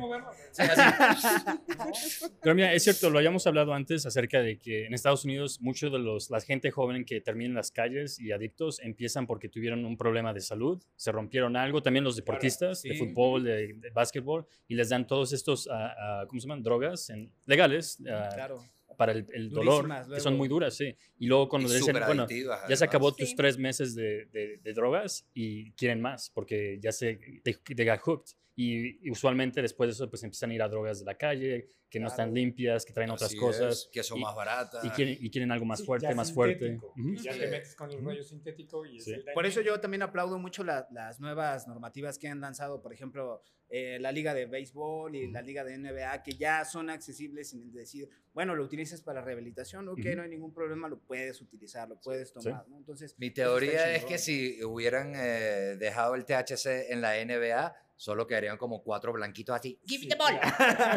[2.43, 5.91] Pero mira, es cierto, lo habíamos hablado antes acerca de que en Estados Unidos mucho
[5.91, 9.85] de los, la gente joven que termina en las calles y adictos empiezan porque tuvieron
[9.85, 12.99] un problema de salud, se rompieron algo, también los deportistas de sí.
[12.99, 16.63] fútbol, de, de básquetbol, y les dan todos estos, ah, ah, ¿cómo se llaman?
[16.63, 18.59] Drogas en- legales, ah, Claro.
[18.97, 20.95] Para el, el dolor, que son muy duras, sí.
[21.19, 22.27] Y luego cuando Y dicen, bueno,
[22.69, 23.37] ya se acabó tus Sí.
[23.37, 28.01] tres meses de, de- de drogas y quieren más porque ya se they, they got
[28.01, 28.33] hooked.
[28.59, 31.67] Y, y usualmente después de eso pues empiezan a ir a drogas de la calle,
[31.91, 32.35] que no están Claro.
[32.37, 33.75] limpias, que traen otras Así cosas.
[33.83, 34.83] es, que son y- más baratas.
[34.83, 36.79] Y quieren, y quieren algo más Sí, fuerte, más fuerte.
[36.97, 37.17] Ujú.
[37.17, 37.39] que Ya Sí.
[37.41, 40.65] te metes con el rollo sintético y es el Por eso yo también aplaudo mucho
[40.65, 45.31] la- las nuevas normativas que han lanzado, por ejemplo, eh, la Liga de Béisbol y
[45.31, 49.89] la Liga de NBA, que ya son accesibles sin decir, bueno, lo utilizas para rehabilitación,
[49.89, 50.17] ok, Ujú.
[50.17, 52.77] no hay ningún problema, lo puedes utilizar, lo puedes tomar, ¿no?
[52.77, 58.27] Entonces, Mi teoría es que si hubieran eh, dejado el THC en la NBA, solo
[58.27, 59.81] quedarían como cuatro blanquitos así.
[59.87, 60.39] Give me the ball.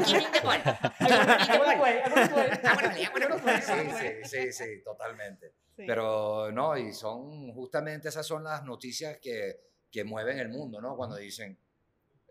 [0.05, 0.61] Give me the ball.
[3.61, 5.53] Sí, sí, sí, sí, totalmente.
[5.75, 5.83] Sí.
[5.87, 10.95] Pero no, y son justamente esas son las noticias que, que mueven el mundo, ¿no?
[10.95, 11.57] Cuando dicen,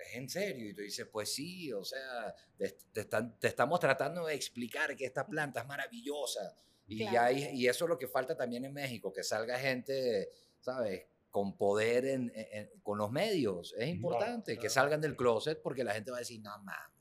[0.06, 0.68] ¿es en serio?
[0.70, 4.94] Y tú dices, pues sí, o sea, te, te están- te estamos tratando de explicar
[4.96, 6.56] que esta planta es maravillosa.
[6.86, 7.12] Y, Claro.
[7.14, 10.30] ya hay- y eso es lo que falta también en México, que salga gente,
[10.60, 11.06] ¿sabes?
[11.30, 13.74] Con poder en, en- en- con los medios.
[13.78, 14.72] Es importante que claro.
[14.74, 16.98] salgan del closet porque la gente va a decir, no mames.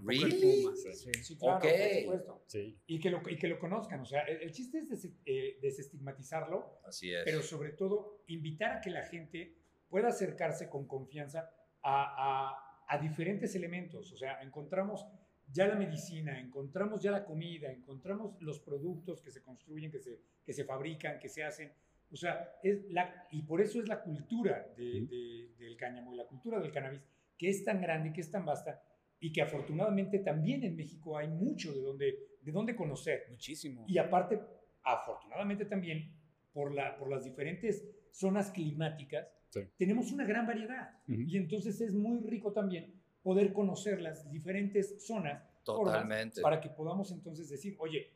[0.00, 0.62] ¿Really?
[0.62, 0.76] Puma.
[0.76, 1.10] Sí.
[1.22, 1.64] Sí, claro, Ok.
[1.64, 2.44] por supuesto.
[2.46, 2.78] Sí.
[2.86, 4.00] Y que, lo, y que lo conozcan.
[4.00, 7.22] O sea, el, el chiste es des- eh, desestigmatizarlo, Así es.
[7.24, 9.56] pero sobre todo invitar a que la gente
[9.88, 11.50] pueda acercarse con confianza
[11.90, 14.12] a, a- a diferentes elementos.
[14.12, 15.06] O sea, encontramos
[15.50, 20.20] ya la medicina, encontramos ya la comida, encontramos los productos que se construyen, que se,
[20.44, 21.72] que se fabrican, que se hacen.
[22.10, 26.16] O sea, es la, y por eso es la cultura de- de- del cáñamo y
[26.16, 27.02] la cultura del cannabis,
[27.36, 28.82] que es tan grande, que es tan vasta,
[29.20, 33.26] y que afortunadamente también en México hay mucho de donde, de donde conocer.
[33.30, 33.84] Muchísimo.
[33.86, 34.40] Y aparte,
[34.84, 36.14] afortunadamente también,
[36.52, 39.60] por, la, por las diferentes zonas climáticas, Sí.
[39.76, 40.90] tenemos una gran variedad.
[41.06, 46.40] Y entonces es muy rico también poder conocer las diferentes zonas Totalmente.
[46.40, 48.10] para que podamos entonces decir, oye,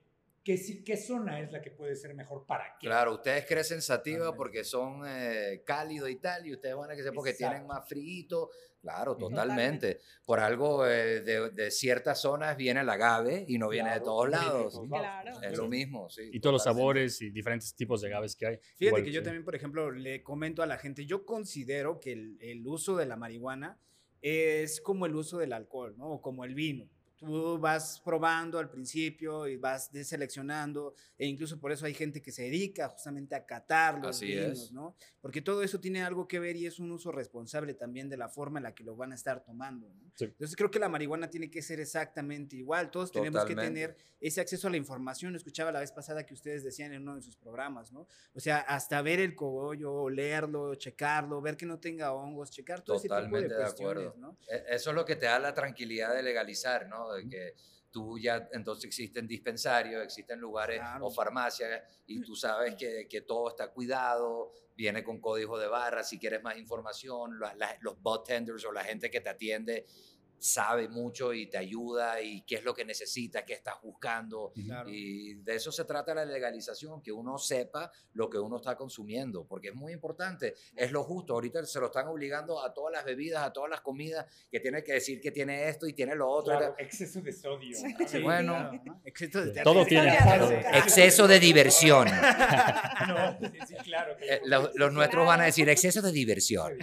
[0.45, 2.87] ¿qué, sí- ¿qué zona es la que puede ser mejor para qué?
[2.87, 7.13] Claro, ustedes crecen sativa porque son eh, cálidos y tal, y ustedes van a crecer
[7.15, 7.53] porque Exacto.
[7.53, 8.51] tienen más frío.
[8.81, 10.01] Claro, totalmente.
[10.27, 14.29] Por algo eh, de, de ciertas zonas viene el agave y no viene de todos
[14.29, 14.81] lados.
[14.89, 15.41] Claro.
[15.41, 16.31] Es lo mismo, sí.
[16.33, 18.57] Y todos los sabores y diferentes tipos de agaves que hay.
[18.57, 19.25] Fíjate Igual, que yo sí.
[19.25, 23.07] también, por ejemplo, le comento a la gente, yo considero que el, el uso de
[23.07, 23.79] la marihuana
[24.21, 26.09] es como el uso del alcohol, ¿no?
[26.15, 26.89] O como el vino.
[27.25, 32.33] Tú vas probando al principio y vas deseleccionando, e incluso por eso hay gente que
[32.33, 34.73] se dedica justamente a catar los Así vinos, es.
[34.73, 34.97] ¿no?
[35.21, 38.29] Porque todo eso tiene algo que ver y es un uso responsable también de la
[38.29, 40.11] forma en la que lo van a estar tomando, ¿no?
[40.17, 40.25] Sí.
[40.25, 42.91] Entonces creo que la marihuana tiene que ser exactamente igual.
[42.91, 43.81] Todos tenemos que Totalmente.
[43.87, 45.35] tener ese acceso a la información.
[45.37, 48.07] Escuchaba la vez pasada que ustedes decían en uno de sus programas, ¿no?
[48.35, 52.97] O sea, hasta ver el cogollo, olerlo, checarlo, ver que no tenga hongos, checar todo
[52.97, 54.21] ese tipo de Totalmente de cuestiones, acuerdo.
[54.21, 54.39] ¿no?
[54.49, 57.12] E- Eso es lo que te da la tranquilidad de legalizar, ¿no?
[57.15, 57.55] De que
[57.91, 61.07] tú ya, entonces existen dispensarios, existen lugares Claro.
[61.07, 66.03] o farmacias y tú sabes que, que todo está cuidado, viene con código de barra,
[66.03, 69.85] si quieres más información, la- la- los bartenders o la gente que te atiende
[70.43, 74.53] sabe mucho y te ayuda y qué es lo que necesitas, qué estás buscando.
[74.55, 74.89] Claro.
[74.91, 79.47] Y de eso se trata la legalización, que uno sepa lo que uno está consumiendo,
[79.47, 81.35] porque es muy importante, es lo justo.
[81.35, 84.83] Ahorita se lo están obligando a todas las bebidas, a todas las comidas, que tiene
[84.83, 86.59] que decir que tiene esto y tiene lo otro.
[86.59, 87.77] Claro, exceso de sodio.
[88.09, 88.71] Sí, bueno.
[89.63, 90.17] Todo tiene.
[90.75, 92.09] Exceso de diversión.
[93.09, 94.17] No, sí, sí, claro.
[94.17, 96.79] que- Eh, los, los nuestros van a decir exceso de diversión.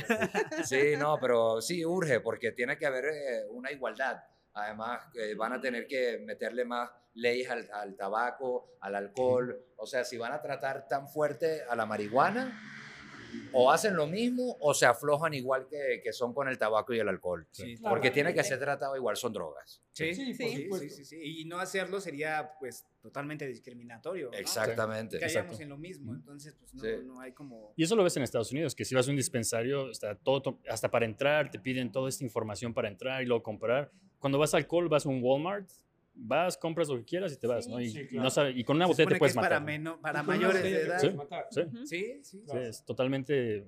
[0.65, 4.23] Sí, no, pero sí urge porque tiene que haber eh, una igualdad.
[4.53, 9.57] Además, eh, van a tener que meterle más leyes al, al tabaco, al alcohol.
[9.77, 12.59] O sea, si van a tratar tan fuerte a la marihuana,
[13.51, 16.99] o hacen lo mismo o se aflojan igual que, que son con el tabaco y
[16.99, 17.47] el alcohol.
[17.51, 17.93] Sí, Claro.
[17.95, 19.81] Porque tiene que ser tratado igual, son drogas.
[19.91, 21.41] Sí, Sí, por sí, sí.
[21.41, 24.29] Y no hacerlo sería, pues, totalmente discriminatorio.
[24.31, 24.37] ¿no?
[24.37, 25.19] Exactamente.
[25.19, 25.63] Caíamos Exacto.
[25.63, 26.89] en lo mismo, entonces, pues, no, Sí.
[27.05, 27.73] no hay como...
[27.77, 30.41] Y eso lo ves en Estados Unidos, que si vas a un dispensario, está todo,
[30.41, 33.91] to- hasta para entrar, te piden toda esta información para entrar y luego comprar.
[34.19, 35.69] Cuando vas al alcohol, vas a un Walmart,
[36.13, 37.71] vas, compras lo que quieras y te vas, Sí.
[37.71, 37.79] ¿no?
[37.79, 38.23] Y, Sí, y claro.
[38.23, 39.63] no sabe- y con una botella te que puedes es matar.
[40.01, 40.99] para, mayores de edad.
[41.49, 41.61] Sí.
[41.85, 42.19] Sí.
[42.23, 43.65] Sí, es totalmente,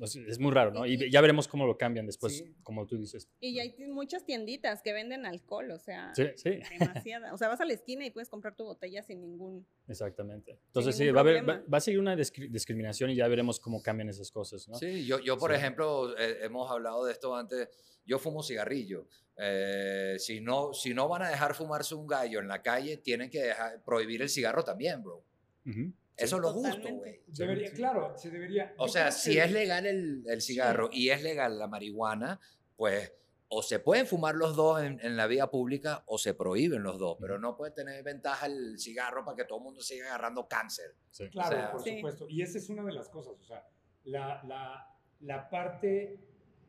[0.00, 0.86] es muy raro, ¿no?
[0.86, 2.54] Y ya veremos cómo lo cambian después, Sí.
[2.62, 3.28] como tú dices.
[3.40, 7.32] Y hay muchas tienditas que venden alcohol, o sea, Sí, sí, demasiada.
[7.34, 9.66] O sea, vas a la esquina y puedes comprar tu botella sin ningún...
[9.88, 10.58] exactamente.
[10.66, 13.58] Entonces sí, va a, haber, va, va a seguir una discri- discriminación y ya veremos
[13.60, 14.74] cómo cambian esas cosas, ¿no?
[14.76, 15.56] Sí, yo, yo por Sí.
[15.56, 17.68] ejemplo, eh, hemos hablado de esto antes,
[18.06, 19.06] yo fumo cigarrillo.
[19.36, 23.30] Eh, si, no, si no van a dejar fumarse un gallo en la calle, tienen
[23.30, 25.24] que dejar, prohibir el cigarro también, bro.
[25.66, 25.92] Ujú.
[26.16, 27.20] Eso es lo justo, güey.
[27.26, 28.74] Debería, claro, se debería.
[28.78, 32.40] O sea, si que- es legal el, el cigarro y es legal la marihuana,
[32.76, 33.12] pues
[33.48, 36.98] o se pueden fumar los dos en, en la vía pública o se prohíben los
[36.98, 40.48] dos, pero no puede tener ventaja el cigarro para que todo el mundo siga agarrando
[40.48, 40.94] cáncer.
[41.10, 41.28] Sí.
[41.30, 41.96] Claro, O sea, por Sí.
[41.96, 42.26] supuesto.
[42.28, 43.64] Y esa es una de las cosas, o sea,
[44.04, 44.88] la, la,
[45.20, 46.18] la parte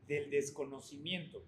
[0.08, 1.44] del desconocimiento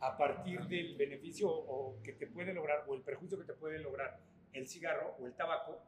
[0.00, 3.78] a partir del beneficio o que te puede lograr o el perjuicio que te puede
[3.80, 4.20] lograr
[4.52, 5.82] el cigarro o el tabaco.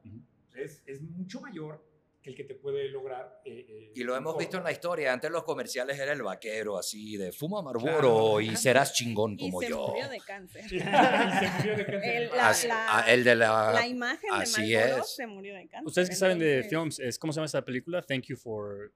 [0.54, 1.86] Es, es mucho mayor
[2.22, 3.40] que el que te puede lograr.
[3.44, 5.12] eh, eh, Y lo hemos visto en la historia.
[5.12, 8.40] Antes los comerciales era el vaquero, así de fuma Marlboro Claro.
[8.40, 9.86] y serás chingón Y como se yo.
[9.88, 10.64] murió de cáncer.
[10.72, 12.04] y se murió de cáncer.
[12.04, 13.72] El- de la- Así- la- ah, el de la.
[13.72, 15.14] La imagen de así Marlboro es.
[15.14, 15.86] se murió de cáncer.
[15.86, 18.02] Ustedes que saben de films, es, ¿cómo se llama esa película?
[18.02, 18.92] Thank You for...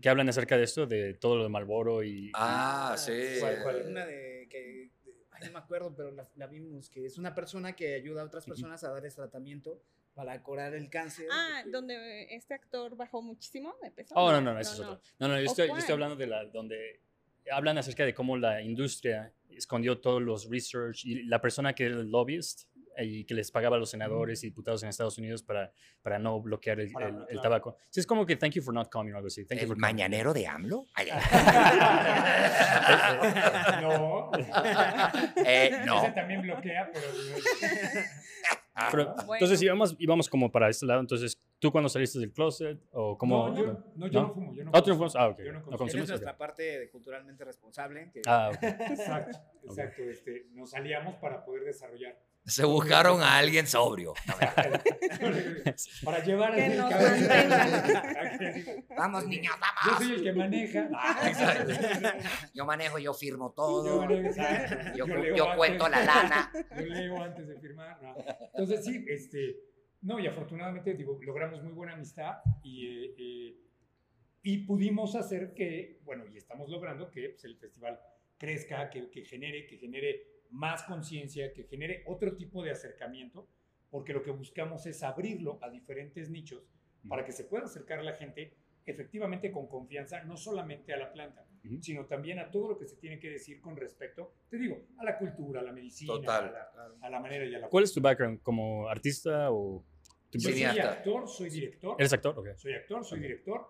[0.00, 2.30] que hablan acerca de esto, de todo lo de Marlboro y...
[2.34, 3.12] Ah, sí.
[3.40, 3.84] ¿Cuál, cuál?
[3.88, 4.90] Una de que, de-
[5.30, 8.26] ay, no me acuerdo, pero la, la vimos, que es una persona que ayuda a
[8.26, 9.82] otras personas a darles tratamiento
[10.14, 11.26] para curar el cáncer.
[11.32, 14.14] Ah, que- donde este actor bajó muchísimo de peso.
[14.16, 15.00] Oh, no, no, no, eso es otro.
[15.18, 17.00] No, no, yo ¿O estoy, yo estoy hablando de la, donde
[17.50, 21.94] hablan acerca de cómo la industria escondió todos los research y la persona que era
[21.96, 22.68] el lobbyist
[23.02, 26.38] y que les pagaba a los senadores y diputados en Estados Unidos para, para no
[26.42, 27.40] bloquear el, Para- el- el claro.
[27.42, 27.76] tabaco.
[27.88, 29.46] Sí, es como que thank you for not coming o algo así.
[29.46, 29.80] Thank you ¿El for coming.
[29.94, 30.86] mañanero de AMLO?
[30.94, 31.08] Ay,
[33.80, 34.30] no.
[35.44, 36.02] eh, no.
[36.02, 37.06] Ese también bloquea, pero.
[38.90, 39.34] Pero, Bueno.
[39.34, 41.00] Entonces íbamos, íbamos como para este lado.
[41.00, 43.48] Entonces, ¿tú cuando saliste del closet o cómo?
[43.48, 44.28] No, yo, no, yo ¿No?
[44.28, 44.54] no fumo.
[44.54, 44.96] Yo no Ah, consumo.
[44.96, 45.16] fumas.
[45.16, 45.38] Ah, ok.
[45.40, 45.88] Yo no consumo.
[45.88, 48.10] Esa es nuestra parte de culturalmente responsable.
[48.12, 48.62] que- Ah, ok.
[48.62, 50.02] Exacto, exacto.
[50.02, 52.18] Este, nos aliamos para poder desarrollar.
[52.44, 54.14] Se buscaron a alguien sobrio.
[56.04, 56.90] para llevar Que nos.
[58.96, 59.98] Vamos, niños, Yo vamos.
[60.04, 60.88] soy el que maneja.
[62.54, 64.08] Yo manejo, yo firmo Yo, todo.
[64.96, 66.52] Yo, Yo yo cuento la lana.
[66.76, 68.02] Yo leo antes de firmar.
[68.02, 68.14] no.
[68.54, 69.56] Entonces, sí, este,
[70.02, 73.56] no, y afortunadamente digo, logramos muy buena amistad y, eh, eh,
[74.42, 78.00] y pudimos hacer que, bueno, y estamos logrando que pues, el festival
[78.38, 83.48] crezca, que, que genere, que genere más conciencia, que genere otro tipo de acercamiento,
[83.90, 86.62] porque lo que buscamos es abrirlo a diferentes nichos
[87.08, 88.52] para que se pueda acercar la gente
[88.86, 91.82] efectivamente con confianza, no solamente a la planta, Ujú.
[91.82, 95.04] sino también a todo lo que se tiene que decir con respecto, te digo, a
[95.04, 96.44] la cultura, a la medicina, Total.
[96.48, 98.40] A, la, a la manera y a la ¿Cuál es tu background?
[98.42, 99.84] ¿Como artista o...?
[100.30, 100.92] tu- soy Cineasta.
[100.92, 101.96] actor, soy director.
[101.98, 102.38] ¿Eres actor?
[102.38, 102.48] Ok.
[102.56, 103.22] Soy actor, soy Ok.
[103.22, 103.66] director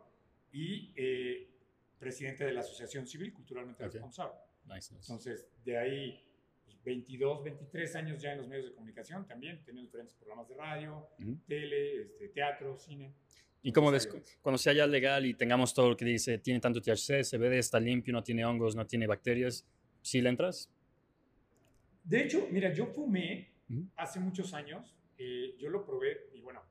[0.53, 1.51] y eh,
[1.99, 3.93] presidente de la Asociación Civil Culturalmente Ok.
[3.93, 4.35] Responsable.
[4.67, 5.13] Nice, nice.
[5.13, 6.30] Entonces, de ahí
[6.71, 10.55] pues, 22, 23 años ya en los medios de comunicación también, teniendo diferentes programas de
[10.55, 11.39] radio, Ujú.
[11.47, 13.13] tele, este, teatro, cine.
[13.63, 16.61] ¿Y cómo Entonces, des- cuando sea ya legal y tengamos todo lo que dice, tiene
[16.61, 19.67] tanto THC, CBD, está limpio, no tiene hongos, no tiene bacterias,
[20.01, 20.71] ¿sí le entras?
[22.05, 23.87] De hecho, mira, yo fumé Ujú.
[23.97, 26.63] hace muchos años, eh, yo lo probé y bueno,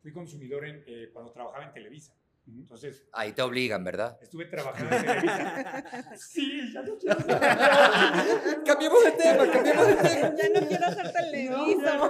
[0.00, 2.14] fui consumidor en, eh, cuando trabajaba en Televisa.
[2.56, 4.18] Entonces, Ahí te obligan, ¿verdad?
[4.22, 5.84] estuve trabajando en Televisa.
[6.16, 7.16] Sí, ya no quiero
[8.64, 10.34] cambiemos de tema, cambiemos de tema.
[10.34, 12.08] Ya no quiero hacer televiso.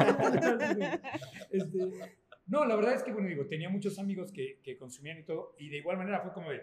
[1.51, 1.79] Este,
[2.47, 5.55] no, la verdad es que, bueno, digo, tenía muchos amigos que, que consumían y todo,
[5.59, 6.63] y de igual manera fue como de,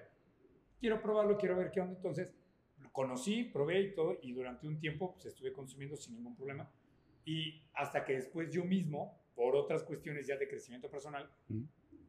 [0.80, 1.96] quiero probarlo, quiero ver qué onda.
[1.96, 2.30] Entonces,
[2.80, 6.70] lo conocí, probé y todo, y durante un tiempo pues, estuve consumiendo sin ningún problema.
[7.26, 11.30] Y hasta que después yo mismo, por otras cuestiones ya de crecimiento personal.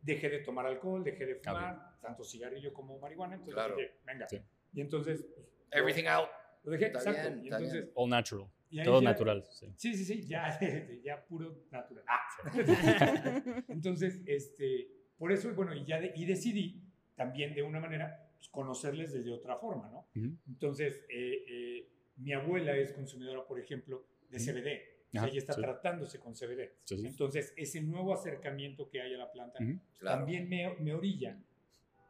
[0.07, 3.35] Dejé de tomar alcohol, dejé de Ah, fumar, tanto cigarrillo como marihuana.
[3.35, 3.77] Entonces, Claro.
[3.77, 4.29] dije, venga.
[4.29, 4.41] Sí.
[4.73, 6.29] Y entonces, pues, Everything out.
[6.65, 7.21] lo dejé, Está exacto.
[7.31, 7.71] bien, y está bien.
[7.71, 9.45] entonces, All natural, y todo ya- natural.
[9.51, 9.67] Sí.
[9.77, 10.59] Sí, sí, sí, ya,
[11.05, 12.05] ya puro natural.
[12.09, 12.23] Ah.
[13.69, 14.89] Entonces, este,
[15.19, 16.83] por eso, bueno, y ya de- y decidí
[17.15, 20.07] también de una manera pues, conocerles desde otra forma, ¿no?
[20.15, 20.37] Ujú.
[20.49, 24.47] Entonces, eh, eh, mi abuela es consumidora, por ejemplo, de Ujú.
[24.47, 24.96] CBD.
[25.19, 25.61] Ajá, ella está sí.
[25.61, 26.73] tratándose con CBD.
[26.85, 27.07] Sí, sí.
[27.07, 29.79] Entonces, ese nuevo acercamiento que hay a la planta Ujú.
[29.99, 30.19] Claro.
[30.19, 31.39] también me, me orilla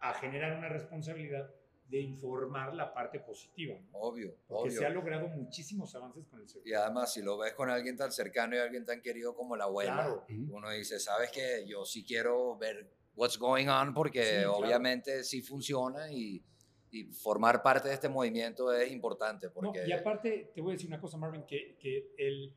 [0.00, 1.50] a generar una responsabilidad
[1.88, 3.98] de informar la parte positiva, ¿no?
[3.98, 4.80] Obvio, porque obvio.
[4.80, 6.66] se ha logrado muchísimos avances con el CBD.
[6.66, 9.64] Y además, si lo ves con alguien tan cercano y alguien tan querido como la
[9.64, 10.24] abuela, Claro.
[10.50, 11.64] Uno dice, ¿sabes qué?
[11.66, 14.56] Yo sí quiero ver what's going on porque Sí, claro.
[14.56, 16.42] obviamente sí funciona y,
[16.90, 19.84] y formar parte de este movimiento es importante No, porque...
[19.86, 22.52] y aparte, te voy a decir una cosa, Marvin, que, que el,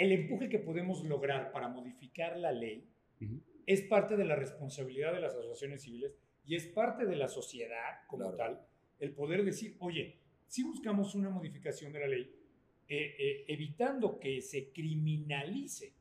[0.00, 2.88] el empuje que podemos lograr para modificar la ley
[3.66, 8.00] es parte de la responsabilidad de las asociaciones civiles y es parte de la sociedad
[8.06, 8.36] como Claro.
[8.36, 8.66] tal,
[8.98, 12.34] el poder decir, oye, si buscamos una modificación de la ley,
[12.88, 15.92] eh, eh, evitando que se criminalice,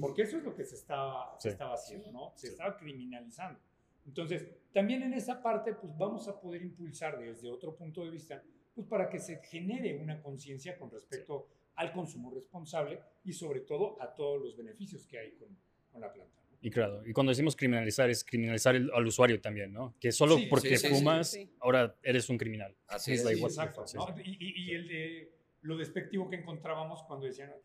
[0.00, 1.52] porque eso es lo que se estaba, se Sí.
[1.52, 2.32] estaba haciendo, ¿no?
[2.34, 2.52] Se Sí.
[2.52, 3.60] estaba criminalizando.
[4.06, 8.42] Entonces, también en esa parte, pues vamos a poder impulsar desde otro punto de vista,
[8.74, 11.48] pues para que se genere una conciencia con respecto
[11.80, 15.48] al consumo responsable y sobre todo a todos los beneficios que hay con,
[15.90, 16.40] con la planta.
[16.50, 16.58] ¿no?
[16.60, 19.94] Y claro, y cuando decimos criminalizar, es criminalizar el- al usuario también, ¿no?
[19.98, 21.50] Que solo Sí, porque sí, sí, fumas, Sí.
[21.60, 22.76] ahora eres un criminal.
[22.86, 23.84] Así Es what the exacto.
[23.94, 24.14] ¿no?
[24.22, 27.60] Y, y- y el de lo despectivo que encontrábamos cuando decían, "Ay,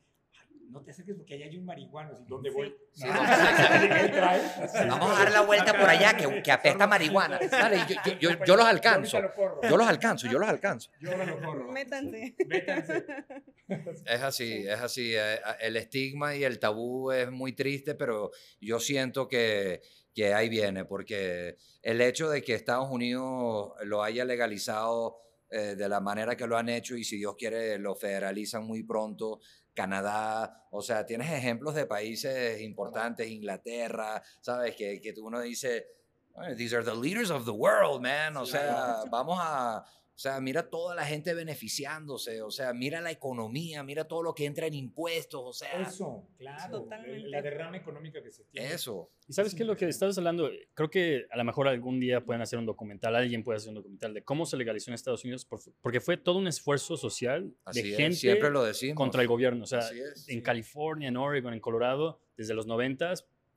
[0.69, 2.75] no te acerques porque allá hay un marihuano, así, ¿dónde voy?
[2.93, 3.03] Sí.
[3.07, 4.87] Sí.
[4.89, 7.39] Vamos a dar la vuelta por allá, que, que apesta marihuana.
[7.49, 9.19] Dale, yo, yo- yo- yo los alcanzo.
[9.63, 10.91] Yo los alcanzo, yo los alcanzo.
[10.99, 11.71] Yo ahora lo corro.
[11.71, 12.35] Métanse.
[12.47, 13.05] Métanse.
[14.05, 15.13] Es así, es así.
[15.15, 18.29] eh, El estigma y el tabú es muy triste, pero
[18.61, 19.81] yo siento que,
[20.13, 25.17] que ahí viene, porque el hecho de que Estados Unidos lo haya legalizado
[25.49, 28.83] eh, de la manera que lo han hecho y si Dios quiere lo federalizan muy
[28.83, 29.39] pronto,
[29.75, 34.75] Canadá, o sea, tienes ejemplos de países importantes, Inglaterra, ¿sabes?
[34.75, 35.85] Que, que uno dice,
[36.33, 39.85] "Well, these are the leaders of the world, man, o sea, vamos a...
[40.15, 44.33] O sea, mira toda la gente beneficiándose, o sea, mira la economía, mira todo lo
[44.33, 46.83] que entra en impuestos, o sea, Eso, claro.
[46.83, 47.27] Totalmente.
[47.27, 48.71] La derrama económica que se tiene.
[48.73, 49.11] eso.
[49.27, 50.49] ¿Y sabes qué es lo que estabas hablando?
[50.73, 53.75] Creo que a lo mejor algún día pueden hacer un documental, alguien puede hacer un
[53.75, 57.53] documental de cómo se legalizó en Estados Unidos, por- porque fue todo un esfuerzo social
[57.65, 58.95] Así de es, gente siempre lo decimos.
[58.95, 59.63] contra el gobierno.
[59.63, 60.41] O sea, es, en sí.
[60.43, 63.13] California, en Oregon, en Colorado, desde los 90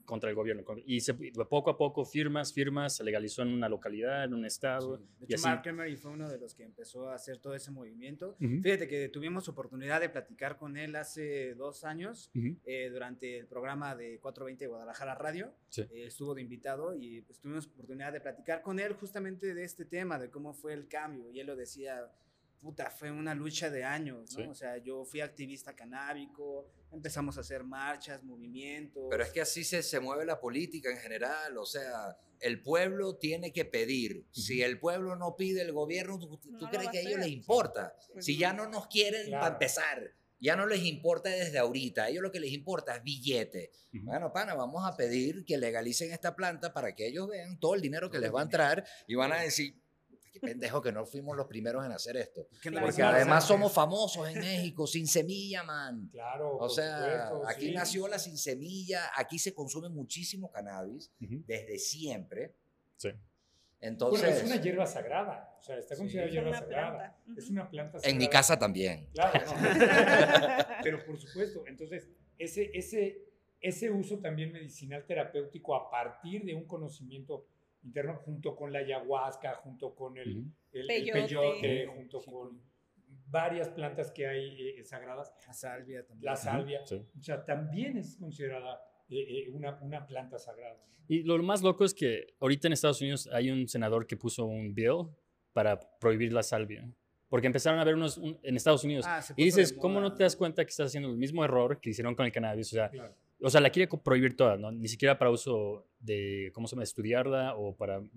[0.08, 0.64] contra el gobierno.
[0.86, 4.96] Y se, poco a poco, firmas, firmas, se legalizó en una localidad, en un estado.
[4.96, 5.44] De y hecho, así.
[5.44, 8.34] Mark Emery fue uno de los que empezó a hacer todo ese movimiento.
[8.40, 12.56] Ujú, Fíjate que tuvimos oportunidad de platicar con él hace dos años ujú.
[12.64, 15.52] eh, durante el programa de 420 Guadalajara Radio.
[15.68, 15.82] Sí.
[15.82, 19.84] Eh, estuvo de invitado y pues, tuvimos oportunidad de platicar con él justamente de este
[19.84, 21.30] tema, de cómo fue el cambio.
[21.30, 22.10] Y él lo decía,
[22.58, 24.44] puta, fue una lucha de años, ¿no?
[24.44, 24.50] Sí.
[24.50, 29.02] O sea, yo fui activista canábico, empezamos a hacer marchas, movimientos.
[29.10, 33.16] Pero es que así se, se mueve la política en general, o sea, el pueblo
[33.16, 34.24] tiene que pedir.
[34.30, 37.18] Si el pueblo no pide, el gobierno, ¿tú, tú No lo crees que a ellos
[37.20, 37.94] les importa?
[38.12, 38.40] Pues Si no.
[38.40, 39.42] ya no nos quieren Claro.
[39.42, 43.02] para empezar, ya no les importa desde ahorita, a ellos lo que les importa es
[43.02, 43.72] billete.
[43.92, 44.04] Ujú.
[44.06, 47.80] Bueno, pana, vamos a pedir que legalicen esta planta para que ellos vean todo el
[47.80, 49.74] dinero que les va a entrar y van a decir,
[50.38, 52.46] pendejo que no fuimos los primeros en hacer esto.
[52.60, 53.60] Claro, Porque claro, además claro.
[53.60, 56.08] somos famosos en México, sin semilla, man.
[56.12, 56.56] Claro.
[56.56, 57.72] O sea, supuesto, aquí sí.
[57.74, 61.42] nació la sin semilla, aquí se consume muchísimo cannabis Ujú.
[61.46, 62.54] desde siempre.
[62.96, 63.10] Sí.
[63.80, 65.54] Entonces, Bueno, es una hierba sagrada.
[65.58, 66.00] O sea, está Sí.
[66.00, 66.96] considerada Es hierba una sagrada.
[67.24, 67.40] planta.
[67.40, 68.30] Es una planta en mi sagrada.
[68.30, 69.08] casa también.
[69.14, 69.52] Claro, no.
[70.82, 73.22] Pero por supuesto, entonces, ese, ese,
[73.60, 77.46] ese uso también medicinal terapéutico a partir de un conocimiento
[77.88, 80.50] interno, junto con la ayahuasca, junto con el, Ujú.
[80.72, 81.20] el- el Peyote.
[81.22, 82.60] peyote, junto Sí, con
[83.26, 86.24] varias plantas que hay eh, sagradas, La salvia también.
[86.24, 86.96] la salvia, Sí.
[87.18, 90.76] o sea, también es considerada eh, eh, una, una planta sagrada.
[91.08, 94.44] Y lo más loco es que ahorita en Estados Unidos hay un senador que puso
[94.44, 95.08] un bill
[95.54, 96.86] para prohibir la salvia.
[97.30, 99.04] Porque empezaron a ver unos un- en Estados Unidos.
[99.08, 101.90] Ah, y dices, ¿cómo no te das cuenta que estás haciendo el mismo error que
[101.90, 102.68] hicieron con el cannabis?
[102.72, 103.14] O sea, Claro.
[103.40, 104.72] O sea la quiere prohibir toda, ¿no?
[104.72, 106.82] Ni siquiera para uso de, ¿cómo se llama?
[106.84, 108.10] Estudiarla o para mm,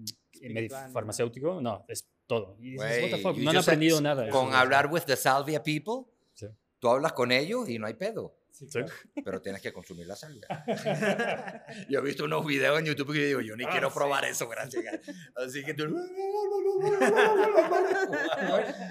[0.92, 1.62] farmacéutico.
[1.62, 2.56] No, es todo.
[2.60, 4.30] Y dices, Güey, what the fuck, you no han aprendido nada.
[4.30, 6.48] Con hablar with the salvia people, Sí.
[6.80, 8.88] tú hablas con ellos y no hay pedo, Sí, claro.
[9.24, 10.48] pero tienes que consumir la salvia.
[11.90, 13.96] yo he visto unos videos en YouTube que digo, yo ni Ah, quiero sí.
[13.96, 14.84] probar eso, gracias.
[15.36, 15.86] Así que tú...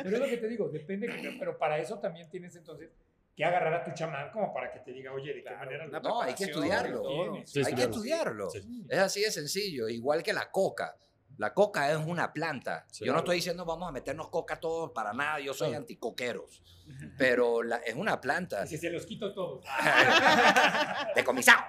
[0.02, 2.90] Pero es lo que te digo, depende, pero para eso también tienes entonces
[3.40, 6.00] que agarrar a tu chamán como para que te diga, oye, ¿de qué Claro, manera?
[6.00, 7.02] No, hay que estudiarlo.
[7.02, 7.32] todo.
[7.32, 7.50] tienes?
[7.50, 8.50] Sí, hay que estudiarlo.
[8.50, 8.86] Sí.
[8.88, 10.96] Es así de sencillo, igual que la coca.
[11.38, 12.84] La coca es una planta.
[12.90, 13.06] Sí.
[13.06, 16.62] yo no estoy diciendo vamos a meternos coca todos para nada, yo soy anticoqueros.
[17.18, 18.64] Pero la- es una planta.
[18.64, 19.64] Y si se los quito todos.
[21.14, 21.60] Decomisado.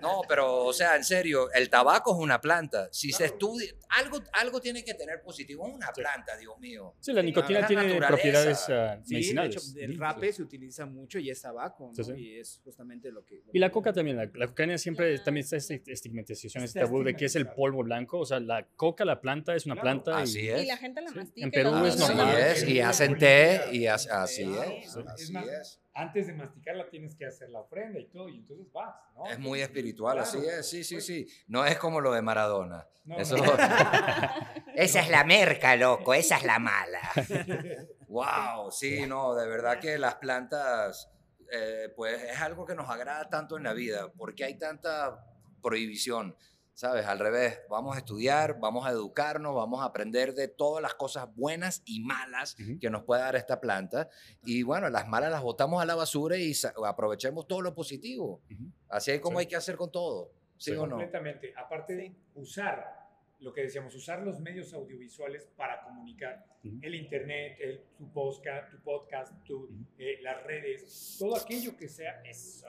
[0.00, 2.88] No, pero, o sea, en serio, el tabaco es una planta.
[2.92, 3.32] Si se Claro.
[3.34, 5.66] estudia, algo, algo tiene que tener positivo.
[5.66, 6.94] Es una planta, Dios mío.
[7.00, 8.08] Sí, la nicotina la tiene naturaleza.
[8.08, 9.56] propiedades ah, Sí, de medicinales.
[9.56, 10.32] hecho, el Ujú, rape sí.
[10.34, 11.94] se utiliza mucho y es tabaco, ¿no?
[11.94, 12.12] Sí, sí.
[12.16, 13.36] Y es justamente lo que...
[13.36, 15.24] lo Y la coca también, la, la cocaína siempre Claro.
[15.24, 18.66] también está esta estigmatización, este tabú de que es el polvo blanco, o sea, la
[18.76, 20.02] coca, la planta es una Claro.
[20.02, 20.20] planta.
[20.20, 20.62] y- Así es.
[20.62, 21.16] Y la gente la Sí.
[21.16, 21.40] mastica.
[21.46, 22.06] En y Perú lo es toma.
[22.08, 22.38] Así normal.
[22.40, 24.56] es, y hacen té, y as- así Sí.
[24.58, 24.92] es.
[24.92, 25.00] Sí.
[25.06, 25.80] Así Es más, es.
[25.94, 29.26] Antes de masticarla tienes que hacer la ofrenda y todo, y entonces vas, ¿no?
[29.26, 31.06] Es muy espiritual, Claro, así es, sí, sí, pues.
[31.06, 31.26] sí.
[31.48, 32.86] No es como lo de Maradona.
[33.04, 33.42] No, Eso- no.
[34.74, 37.00] Esa es la merca, loco, esa es la mala.
[38.08, 41.10] Wow, sí, no, de verdad que las plantas,
[41.52, 45.26] eh, pues es algo que nos agrada tanto en la vida, porque hay tanta
[45.62, 46.34] prohibición,
[46.78, 47.06] ¿sabes?
[47.06, 51.26] Al revés, vamos a estudiar, vamos a educarnos, vamos a aprender de todas las cosas
[51.34, 54.08] buenas y malas que nos puede dar esta planta,
[54.44, 56.52] y bueno, las malas las botamos a la basura y
[56.86, 58.42] aprovechemos todo lo positivo.
[58.88, 59.42] Así es como Sí.
[59.42, 60.76] hay que hacer con todo, ¿sí, Sí.
[60.76, 60.90] o no?
[60.90, 61.52] Completamente.
[61.56, 62.97] Aparte de usar
[63.40, 66.44] lo que decíamos, usar los medios audiovisuales para comunicar.
[66.64, 66.78] Ujú.
[66.82, 69.68] El internet, el- tu podcast, tu podcast, tu,
[69.98, 72.66] eh, las redes, todo aquello que sea eso.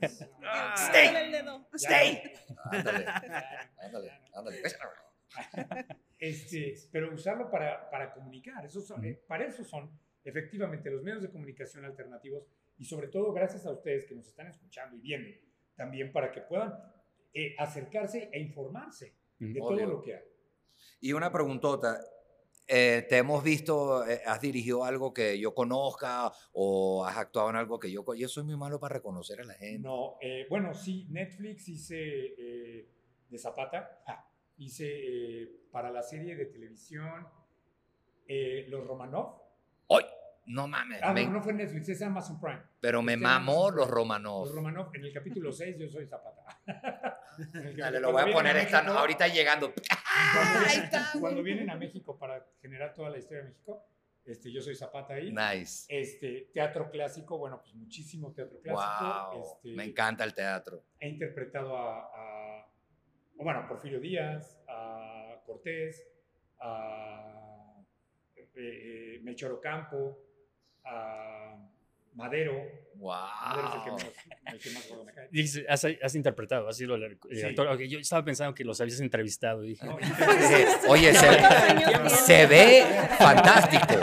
[0.00, 0.24] eso.
[0.94, 1.68] El dedo.
[1.78, 1.88] Ya.
[1.98, 2.22] Stay.
[2.72, 3.06] Ándale,
[3.78, 4.62] ándale, ándale.
[6.18, 8.64] Este, pero usarlo para, para comunicar.
[8.64, 9.08] Esos son- Ujú.
[9.08, 9.90] eh, para eso son
[10.24, 12.46] efectivamente los medios de comunicación alternativos
[12.76, 15.30] y sobre todo gracias a ustedes que nos están escuchando y viendo,
[15.76, 16.74] también para que puedan
[17.32, 19.76] eh, acercarse e informarse de Obvio.
[19.78, 20.22] todo lo que hay.
[21.00, 21.98] Y una preguntota.
[22.72, 27.56] eh, te hemos visto, eh, has dirigido algo que yo conozca o has actuado en
[27.56, 28.04] algo que yo...
[28.14, 29.80] Yo soy muy malo para reconocer a la gente.
[29.80, 32.88] No, eh, bueno, sí, Netflix hice eh,
[33.28, 34.24] de Zapata, ah,
[34.58, 37.26] hice eh, para la serie de televisión
[38.28, 39.40] eh, Los Romanov.
[40.50, 41.00] No mames.
[41.02, 42.60] Ah, me- no, no fue Netflix, es Amazon Prime.
[42.80, 43.88] pero me este mamó los.
[43.88, 44.46] Romanov.
[44.46, 46.58] Los Romanov, en el capítulo 6 yo soy Zapata.
[47.76, 49.72] Dale, lo voy a poner México- ahorita llegando.
[49.72, 53.84] Cuando, Ahí vienen- está, cuando vienen a México para generar toda la historia de México,
[54.24, 55.32] este, yo soy Zapata ahí.
[55.32, 55.86] Nice.
[55.88, 59.30] Este, teatro clásico, bueno, pues muchísimo teatro clásico.
[59.32, 59.42] Wow.
[59.42, 60.82] este, Me encanta el teatro.
[60.98, 62.66] He interpretado a, a-
[63.36, 66.06] bueno, a Porfirio Díaz, a Cortés,
[66.58, 67.82] a
[68.36, 70.18] eh, eh, Melchor Ocampo,
[70.90, 71.68] a
[72.14, 72.52] Madero.
[73.00, 73.96] Madero es el que Wow.
[73.98, 74.12] menos-
[74.52, 75.28] el que más gordo me cae.
[75.70, 77.42] Has, has interpretado, has sido el, el Sí.
[77.46, 77.66] actor.
[77.68, 79.64] Ok, yo estaba pensando que los habías entrevistado.
[79.64, 79.96] y Dije, No,
[80.88, 82.84] Oye, se, se ve
[83.16, 83.94] fantástico.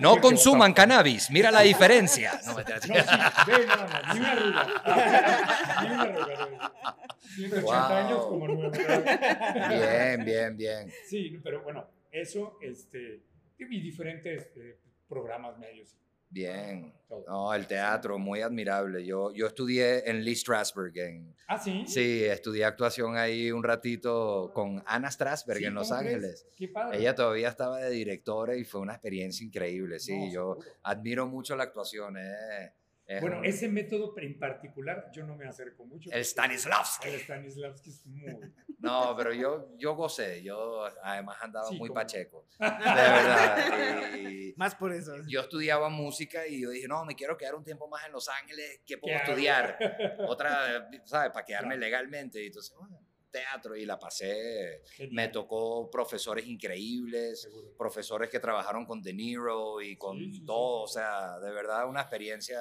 [0.00, 1.30] No consuman cannabis.
[1.30, 2.32] Mira la diferencia.
[2.46, 2.78] No, mentira.
[2.78, 2.94] No, sí,
[3.46, 5.82] ve nada más, ni una arruga.
[5.82, 6.48] ni una arruga.
[6.50, 6.74] no.
[7.36, 7.96] 180 Wow.
[7.96, 8.70] años como nuevo.
[8.70, 10.92] Bien, bien, bien.
[11.08, 13.22] Sí, pero bueno, eso, este,
[13.58, 14.78] y diferentes eh,
[15.08, 15.96] programas, medios.
[16.30, 16.92] Bien.
[17.28, 19.04] No, el teatro, muy admirable.
[19.06, 20.96] Yo, yo estudié en Lee Strasberg.
[20.98, 21.84] En, Ah, sí.
[21.86, 25.92] sí, estudié actuación ahí un ratito con Anna Strasberg Sí, en Los.
[25.92, 26.48] Ángeles.
[26.56, 26.98] Qué padre.
[26.98, 30.00] Ella todavía estaba de directora y fue una experiencia increíble.
[30.00, 30.60] Sí, No, yo seguro.
[30.82, 32.16] admiro mucho la actuación.
[32.18, 32.72] eh.
[33.06, 36.10] Es Bueno, ese método en particular yo no me acerco mucho.
[36.10, 37.08] El Stanislavski.
[37.08, 38.24] El Stanislavski es muy...
[38.78, 40.42] No, pero yo, yo gocé.
[40.42, 42.46] Yo además andaba Sí, muy cómo pacheco.
[42.58, 44.14] De verdad.
[44.16, 45.14] Y Más por eso.
[45.26, 48.28] yo estudiaba música y yo dije, no, me quiero quedar un tiempo más en Los
[48.28, 48.80] Ángeles.
[48.86, 49.30] ¿Qué puedo ¿Qué hago?
[49.32, 49.78] estudiar?
[50.28, 51.30] Otra, ¿sabes?
[51.32, 51.80] Para quedarme Claro.
[51.80, 52.42] legalmente.
[52.42, 53.00] Y entonces, bueno,
[53.30, 54.82] teatro y la pasé.
[54.92, 55.14] Genial.
[55.14, 57.74] Me tocó profesores increíbles, Seguro.
[57.76, 60.44] profesores que trabajaron con De Niro y con Sí, sí, sí.
[60.46, 60.82] todo.
[60.82, 62.58] O sea, de verdad, una experiencia.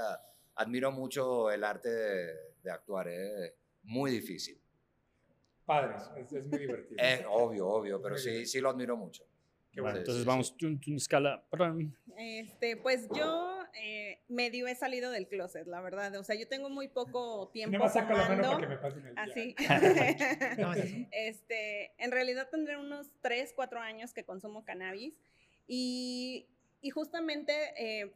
[0.55, 2.33] Admiro mucho el arte de,
[2.63, 3.07] de actuar.
[3.07, 4.59] Es muy difícil.
[5.65, 6.97] Padre, es, es muy divertido.
[7.01, 9.23] Es obvio, obvio, pero sí, sí lo admiro mucho.
[9.73, 11.43] Qué bueno, entonces sí, vamos, tun, tun, escala.
[12.15, 16.15] Este, pues yo eh, medio he salido del closet, la verdad.
[16.17, 19.07] O sea, yo tengo muy poco tiempo más saco la mano para que me pasen
[19.07, 19.23] el día.
[19.23, 19.55] Así.
[20.61, 25.15] No, es este, en realidad tendré unos 3, 4 años que consumo cannabis
[25.65, 26.45] y,
[26.81, 28.13] y justamente eh,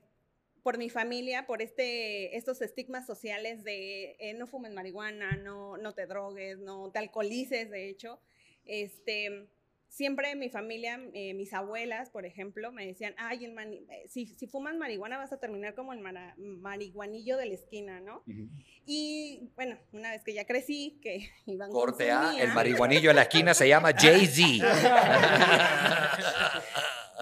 [0.67, 5.93] por mi familia, por este, estos estigmas sociales de eh, no fumes marihuana, no, no
[5.93, 8.19] te drogues, no te alcoholices, de hecho,
[8.65, 9.47] este,
[9.87, 14.25] siempre mi familia, eh, mis abuelas, por ejemplo, me decían, ay, el mani- eh, si,
[14.25, 16.01] si fumas marihuana vas a terminar como el
[16.35, 18.17] marihuanillo de la esquina, ¿no?
[18.27, 18.49] Ujú.
[18.85, 23.21] Y bueno, una vez que ya crecí, que Iván Corte A, el marihuanillo en la
[23.21, 24.67] esquina se llama Jay-Z.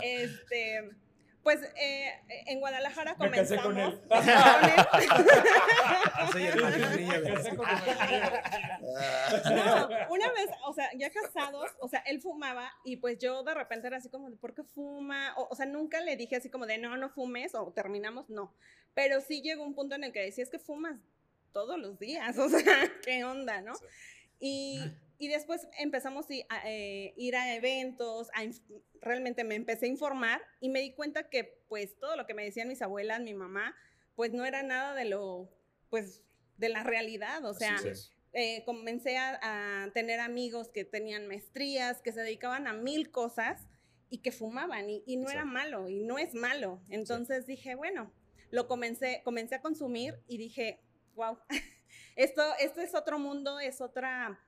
[0.01, 0.89] este,
[1.45, 2.11] pues eh,
[2.47, 3.77] en Guadalajara comenzamos.
[3.77, 4.01] él.
[6.33, 6.33] él.
[6.33, 7.77] Me casé con el
[9.55, 13.53] No, una vez, o sea, ya casados, o sea, él fumaba y pues yo de
[13.53, 15.35] repente era así como de, ¿por qué fuma?
[15.37, 18.51] O, o sea, nunca le dije así como de, no, no fumes o terminamos, no.
[18.95, 20.99] Pero sí llegó un punto en el que decía, es que fumas
[21.53, 23.73] todos los días, o sea, ¿qué onda, no?
[24.39, 24.79] Y,
[25.17, 28.43] y después empezamos a eh, ir a eventos, a
[29.01, 32.43] realmente me empecé a informar y me di cuenta que pues todo lo que me
[32.43, 33.75] decían mis abuelas, mi mamá,
[34.15, 35.49] pues no era nada de lo,
[35.89, 36.23] pues,
[36.57, 37.77] de la realidad, o sea,
[38.33, 43.67] eh, comencé a, a tener amigos que tenían maestrías, que se dedicaban a mil cosas
[44.09, 45.53] y que fumaban y, y no era Exacto.
[45.53, 46.81] malo y no es malo.
[46.89, 48.11] Entonces dije, bueno,
[48.51, 50.79] lo comencé, comencé a consumir y dije,
[51.15, 51.37] wow,
[52.15, 54.39] esto, esto es otro mundo, es otra,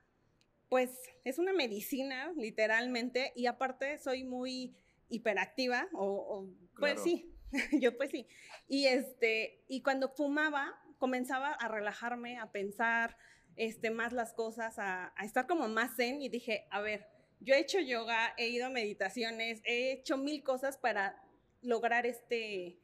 [0.68, 0.90] pues
[1.24, 4.74] es una medicina literalmente y aparte soy muy
[5.08, 6.46] hiperactiva o, o,
[6.78, 7.02] pues Claro.
[7.04, 7.32] sí,
[7.80, 8.26] yo pues sí.
[8.68, 13.16] Y este, y cuando fumaba comenzaba a relajarme, a pensar
[13.56, 17.06] este, más las cosas, a, a estar como más zen y dije, a ver,
[17.40, 21.22] yo he hecho yoga, he ido a meditaciones, he hecho mil cosas para
[21.62, 22.78] lograr este,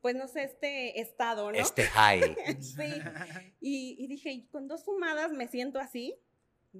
[0.00, 1.58] pues no sé, este estado, ¿no?
[1.58, 2.36] Este high.
[2.60, 2.82] Sí.
[3.60, 6.16] Y, y dije, "¿Y con dos fumadas me siento así.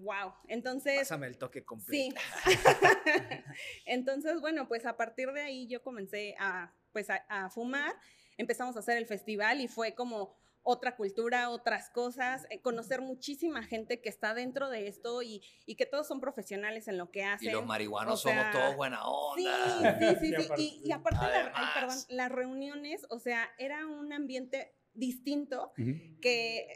[0.02, 0.32] Wow.
[0.48, 2.14] Entonces, Pásame el toque completo.
[2.44, 2.54] Sí.
[3.86, 7.94] Entonces, bueno, pues a partir de ahí yo comencé a, pues a, a fumar,
[8.36, 13.62] empezamos a hacer el festival y fue como otra cultura, otras cosas, eh, conocer muchísima
[13.62, 17.24] gente que está dentro de esto y, y que todos son profesionales en lo que
[17.24, 17.48] hacen.
[17.48, 19.00] Y los marihuanos o sea, somos todos buena
[19.36, 19.98] Sí, onda.
[19.98, 20.34] sí, sí, Y sí.
[20.44, 21.74] aparte- Y, y aparte, la- ay, Además.
[21.74, 25.72] perdón, las reuniones, o sea, era un ambiente distinto
[26.20, 26.66] que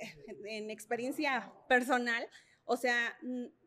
[0.47, 2.27] en experiencia personal,
[2.65, 3.17] o sea,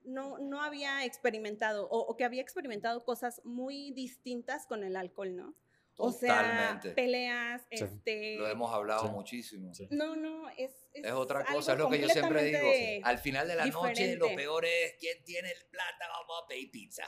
[0.04, 5.36] no, no había experimentado o, o que había experimentado cosas muy distintas con el alcohol,
[5.36, 5.56] ¿no?
[5.98, 7.84] O sea, peleas, Sí.
[7.84, 8.38] este...
[8.38, 9.10] Lo hemos hablado Sí.
[9.14, 9.74] muchísimo.
[9.74, 9.88] Sí.
[9.92, 10.85] No, no, es...
[11.04, 12.68] Es otra algo cosa, es lo que yo siempre digo.
[13.04, 14.18] Al final de la noche, diferente.
[14.18, 17.04] lo peor es quién tiene el plata, vamos a pedir pizza.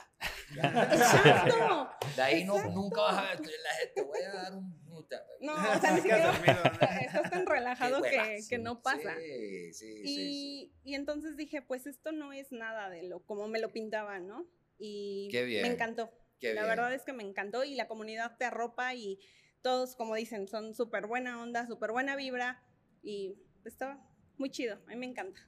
[0.50, 1.90] Exacto.
[2.16, 4.84] De ahí no, nunca vas a ver la gente, voy a dar un...
[4.86, 6.32] puta, No, o sea, ni siquiera
[7.00, 9.16] estás tan relajado que, que no pasa.
[9.16, 10.72] Sí, sí, sí, sí.
[10.84, 14.26] Y, y entonces dije, pues esto no es nada de lo como me lo pintaban,
[14.26, 14.46] ¿no?
[14.78, 15.62] Y Qué bien.
[15.62, 16.10] me encantó.
[16.40, 16.76] Qué la bien.
[16.76, 19.18] verdad es que me encantó y la comunidad te arropa y
[19.62, 22.62] todos, como dicen, son súper buena onda, súper buena vibra
[23.02, 23.36] y
[23.68, 23.98] estaba
[24.36, 24.74] muy chido.
[24.86, 25.40] A mí me encanta.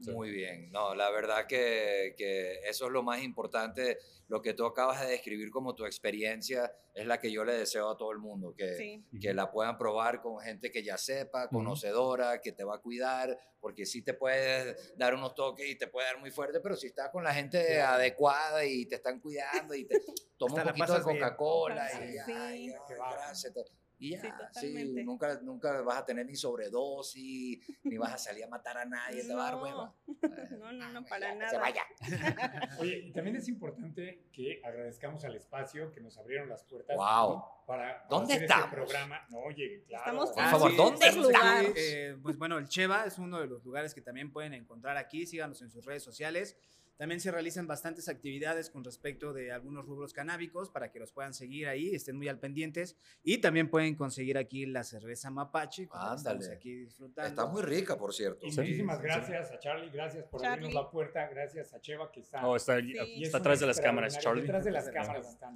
[0.00, 0.10] Sí.
[0.12, 0.70] Muy bien.
[0.72, 3.96] No, la verdad que, que eso es lo más importante.
[4.28, 7.88] Lo que tú acabas de describir como tu experiencia es la que yo le deseo
[7.88, 9.04] a todo el mundo, que, Sí.
[9.20, 13.38] que la puedan probar con gente que ya sepa, conocedora, que te va a cuidar,
[13.58, 16.88] porque sí te puedes dar unos toques y te puede dar muy fuerte, pero si
[16.88, 19.98] estás con la gente adecuada y te están cuidando y te
[20.36, 21.02] toma un poquito de.
[21.02, 22.02] Coca-Cola Sí.
[22.04, 22.32] y Sí.
[22.34, 23.16] ay, bárbaro.
[23.16, 23.64] gracias, te-
[23.98, 28.48] y ya, Sí, nunca, nunca vas a tener ni sobredosis, ni vas a salir a
[28.48, 29.62] matar a nadie, te va a dar No.
[29.62, 29.94] hueva.
[30.58, 31.50] No, no, no, Ah, para ya, nada.
[31.50, 31.82] Se vaya.
[32.78, 37.42] Oye, y también es importante que agradezcamos al espacio que nos abrieron las puertas Wow.
[37.66, 38.64] para, para ¿Dónde hacer estamos?
[38.66, 39.26] este programa.
[39.30, 40.04] No, oye, claro.
[40.04, 41.72] Estamos Por favor, sí, ¿dónde estamos?
[41.76, 45.26] Eh, pues bueno, el Cheva es uno de los lugares que también pueden encontrar aquí.
[45.26, 46.56] Síganos en sus redes sociales.
[46.96, 51.34] También se realizan bastantes actividades con respecto de algunos rubros canábicos para que los puedan
[51.34, 52.96] seguir ahí, estén muy al pendientes.
[53.22, 56.52] Y también pueden conseguir aquí la cerveza Mapache, Ándale.
[56.52, 57.28] aquí disfrutando.
[57.28, 58.46] Está muy rica, por cierto.
[58.46, 60.64] Y Sí, muchísimas gracias a Charlie, gracias por Charlie.
[60.66, 62.94] abrirnos la puerta, gracias a Cheva que está, Oh, está, Sí.
[63.22, 64.42] está atrás de las cámaras, Charlie.
[64.42, 65.54] Detrás de las cámaras están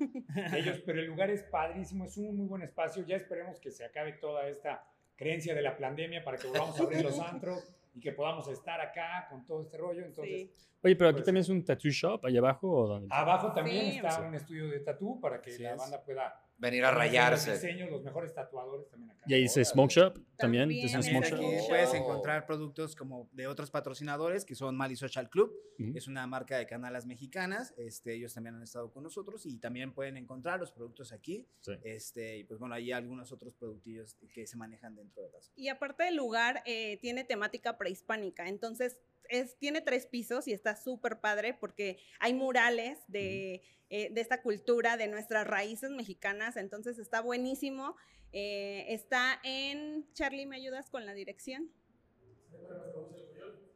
[0.55, 3.05] ellos, pero el lugar es padrísimo, es un muy buen espacio.
[3.07, 4.85] Ya esperemos que se acabe toda esta
[5.17, 7.65] creencia de la pandemia para que volvamos a abrir los antros
[7.95, 10.05] y que podamos estar acá con todo este rollo.
[10.05, 10.67] Entonces, Sí.
[10.83, 13.09] Oye, pero aquí Pues- también es un tattoo shop allá abajo o dónde?
[13.11, 13.97] abajo también Sí.
[13.99, 14.23] está Sí.
[14.23, 15.77] un estudio de tatú para que Así la es.
[15.77, 17.53] banda pueda Venir a Los rayarse.
[17.55, 19.23] diseños, los mejores tatuadores también acá.
[19.27, 19.65] Y ahí dice.
[19.65, 20.63] Smoke Shop también.
[20.65, 21.41] También ¿Es un es Smoke Aquí Shop?
[21.41, 25.93] Smoke puedes encontrar productos como de otros patrocinadores que son Mali Social Club, Ujú.
[25.97, 29.93] es una marca de canalas mexicanas, este, ellos también han estado con nosotros y también
[29.95, 31.73] pueden encontrar los productos aquí, Sí.
[31.83, 35.51] este, y pues bueno, hay algunos otros productillos que se manejan dentro de las...
[35.57, 38.49] Y aparte del lugar, eh, tiene temática prehispánica.
[38.49, 38.99] Entonces,
[39.31, 44.43] es, tiene tres pisos y está súper padre porque hay murales de, eh, de esta
[44.43, 46.57] cultura, de nuestras raíces mexicanas.
[46.57, 47.97] Entonces, está buenísimo.
[48.33, 50.07] Eh, está en.
[50.13, 51.71] Charlie, ¿me ayudas con la dirección?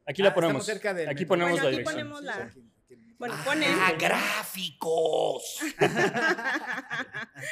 [0.07, 0.63] Aquí la Ah, ponemos.
[0.63, 2.09] estamos cerca del Aquí ponemos Bueno, la aquí dirección.
[2.09, 2.55] ponemos la-
[3.19, 3.67] Bueno, Ah, pone.
[3.69, 5.61] ¡Ah, gráficos!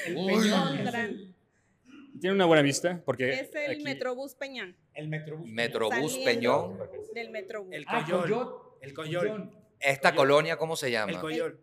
[0.06, 0.26] El Uy.
[0.34, 1.34] Peñón, Pondrán.
[2.22, 5.46] Tiene una buena vista porque Es el aquí- Metrobús Peñón, El Metrobús.
[5.50, 6.18] Metrobús.
[6.24, 6.78] Peñón.
[7.14, 7.74] del Metrobús.
[7.74, 8.48] El Ah, Coyol.
[8.80, 9.50] El Coyol.
[9.80, 11.12] ¿Esta colonia cómo se llama?
[11.12, 11.60] El Coyol.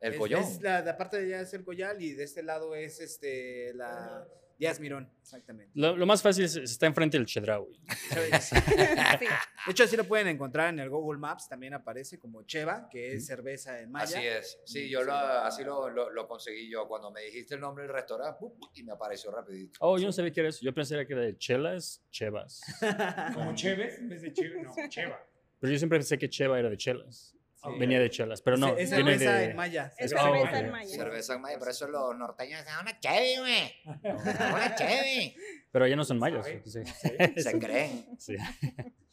[0.00, 0.42] El Es- Collón.
[0.42, 3.72] Es la, la parte de allá es el Coyal y de este lado es este,
[3.74, 4.26] la
[4.58, 5.72] Díaz Mirón, exactamente.
[5.74, 7.80] Lo, lo más fácil es, está enfrente del Chedraui.
[8.40, 8.56] Sí.
[8.56, 13.14] De hecho, así lo pueden encontrar en el Google Maps, también aparece como Cheva, que
[13.14, 14.18] es cerveza en maya.
[14.18, 14.58] Así es.
[14.64, 16.88] Sí, yo lo, así lo, lo, lo conseguí yo.
[16.88, 18.44] Cuando me dijiste el nombre del restaurante,
[18.74, 19.78] y me apareció rapidito.
[19.80, 20.60] Oh, yo no sabía qué era eso.
[20.62, 22.60] Yo pensé que era de chelas, chevas.
[23.34, 25.24] Como Cheves, en vez de Cheve, no, Cheva.
[25.60, 27.36] Pero yo siempre pensé que cheva era de chelas.
[27.62, 27.78] Sí.
[27.78, 28.76] Venía de chelas, pero no.
[28.76, 29.44] Es cerveza de...
[29.44, 29.92] en maya.
[29.96, 30.54] Es Oh, cerveza ok.
[30.54, 30.88] en maya.
[30.96, 33.72] Cerveza en Maya, pero eso los norteños dicen, una chévere, güey.
[34.52, 35.34] Una chévere.
[35.70, 36.62] Pero ya no son sé.
[37.36, 38.06] Se creen.
[38.18, 38.36] Sí.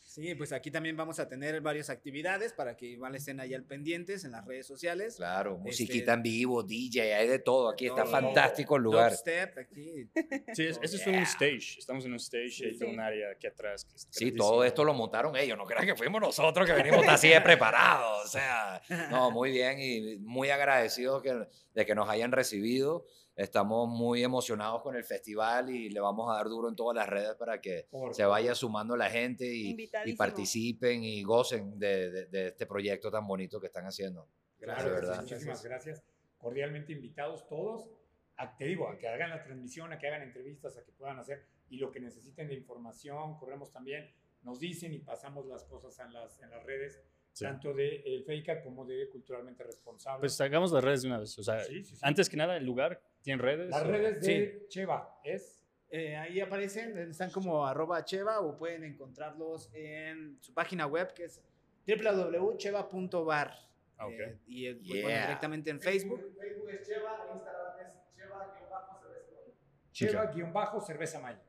[0.09, 3.63] Sí, pues aquí también vamos a tener varias actividades para que igual estén ahí al
[3.63, 5.17] pendientes en las redes sociales.
[5.17, 7.69] Claro, Este, musiquita en vivo, DJ, hay de todo.
[7.69, 8.11] Aquí está todo.
[8.13, 9.11] fantástico el lugar.
[9.11, 10.09] Dubstep, aquí.
[10.53, 11.75] Sí, es- esto es un stage.
[11.77, 12.79] Estamos en un stage y hay Sí.
[12.79, 13.85] todo un área aquí atrás.
[13.85, 15.55] que Sí, todo esto lo montaron ellos.
[15.59, 18.25] No crean que fuimos nosotros que venimos así de preparados.
[18.25, 18.81] O sea,
[19.11, 21.45] no, muy bien y muy agradecidos que,
[21.75, 23.05] de que nos hayan recibido.
[23.39, 27.07] Estamos muy emocionados con el festival y le vamos a dar duro en todas las
[27.07, 32.11] redes para que Por se vaya sumando la gente y, y participen y gocen de,
[32.11, 34.27] de- de este proyecto tan bonito que están haciendo.
[34.59, 35.21] Claro, de verdad.
[35.21, 36.03] muchísimas gracias.
[36.37, 37.89] Cordialmente invitados todos.
[38.35, 41.17] A, te digo, a que hagan la transmisión, a que hagan entrevistas, a que puedan
[41.19, 44.11] hacer y lo que necesiten de información, corremos también,
[44.43, 47.01] nos dicen y pasamos las cosas en las, en las redes
[47.33, 47.45] Sí.
[47.45, 50.19] tanto de el FEICA como de culturalmente responsable.
[50.21, 51.37] Pues hagamos las redes de una vez.
[51.39, 52.01] O sea, Sí, sí, sí.
[52.03, 53.69] antes que nada, el lugar, ¿tiene redes?
[53.69, 55.55] Las o- redes de Cheva es
[55.91, 61.23] Eh, ahí aparecen, están como arroba cheva o pueden encontrarlos en su página web que
[61.23, 61.41] es
[61.87, 63.53] www.cheva.bar.
[63.97, 64.11] Ah, ok.
[64.13, 65.01] Eh, y eh, pues, Yeah.
[65.03, 66.19] bueno, directamente en Facebook.
[66.39, 69.51] Facebook es Cheva, Instagram es Cheva-Cerveza.
[69.91, 71.41] Cheva-cerveza maya.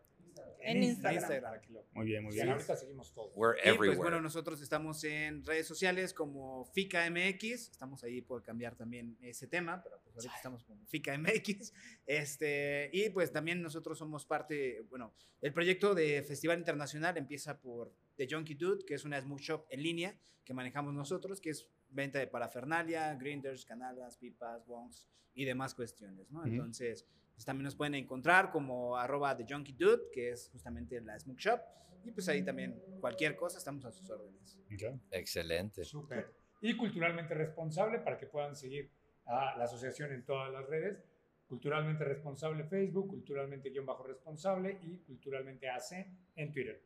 [0.62, 1.60] En Instagram.
[1.70, 2.48] lo- Muy bien, muy bien.
[2.50, 3.32] ahorita seguimos todos.
[3.36, 3.96] We're Y pues everywhere.
[3.98, 9.46] bueno, nosotros estamos en redes sociales como FICA MX, estamos ahí por cambiar también ese
[9.46, 11.72] tema, pero pues ahorita estamos como FICA MX,
[12.06, 17.92] este, y pues también nosotros somos parte, bueno, el proyecto de Festival Internacional empieza por
[18.16, 21.68] The Junkie Dude, que es una smoke shop en línea que manejamos nosotros, que es
[21.90, 26.44] venta de parafernalia, grinders, canalas, pipas, wongs y demás cuestiones, ¿no?
[26.44, 27.06] Entonces,
[27.40, 31.38] pues también nos pueden encontrar como arroba The Junkie Dude, que es justamente la smoke
[31.38, 31.58] shop,
[32.04, 34.58] y pues ahí también cualquier cosa estamos a sus órdenes.
[34.66, 35.00] Ok.
[35.10, 35.82] Excelente.
[35.82, 36.34] Súper.
[36.60, 38.90] Y culturalmente responsable para que puedan seguir
[39.24, 41.02] a la asociación en todas las redes.
[41.48, 45.92] Culturalmente responsable Facebook, culturalmente guion bajo responsable y culturalmente AC
[46.36, 46.84] en Twitter.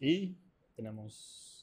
[0.00, 0.38] Y
[0.74, 1.61] tenemos...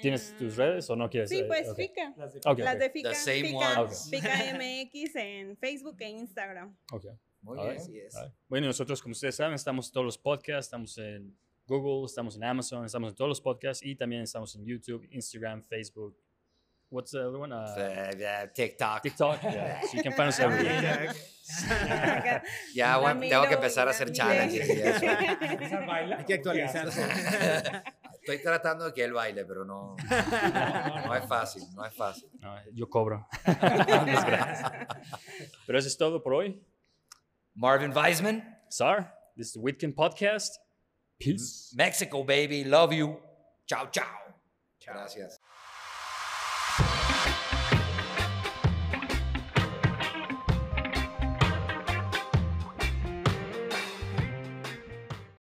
[0.00, 1.28] ¿Tienes Eh, tus redes o no quieres?
[1.30, 1.76] Sí, eh, pues ok.
[1.76, 2.14] FICA.
[2.16, 2.58] Las de Ok.
[2.60, 4.08] Las de FICA, The same FICA, ones.
[4.10, 6.76] FICA MX en Facebook e Instagram.
[6.92, 7.06] Ok.
[7.42, 7.70] Muy bien.
[7.70, 7.80] right.
[7.80, 8.14] Así es.
[8.48, 12.44] Bueno, nosotros, como ustedes saben, estamos en todos los podcasts, estamos en Google, estamos en
[12.44, 16.16] Amazon, estamos en todos los podcasts y también estamos en YouTube, Instagram, Facebook.
[16.90, 17.52] What's the other one?
[17.54, 19.00] Uh, Uh, yeah, TikTok.
[19.02, 19.40] TikTok.
[19.42, 19.80] Yeah.
[19.82, 21.10] So you can find us everywhere.
[22.74, 24.68] Ya, bueno, Ramiro, tengo que empezar a hacer challenges.
[24.68, 27.00] Hay que actualizarse.
[28.22, 32.30] Estoy tratando de que él baile, pero no, no, no es fácil, no es fácil.
[32.38, 33.26] No, yo cobro.
[35.66, 36.62] Pero eso es todo por hoy.
[37.54, 40.54] Marvin Weisman, Sar, this is the Whitkin Podcast.
[41.18, 41.74] Peace.
[41.74, 43.18] Mexico, baby, love you.
[43.66, 44.06] Chao, chao.
[44.84, 45.40] Gracias.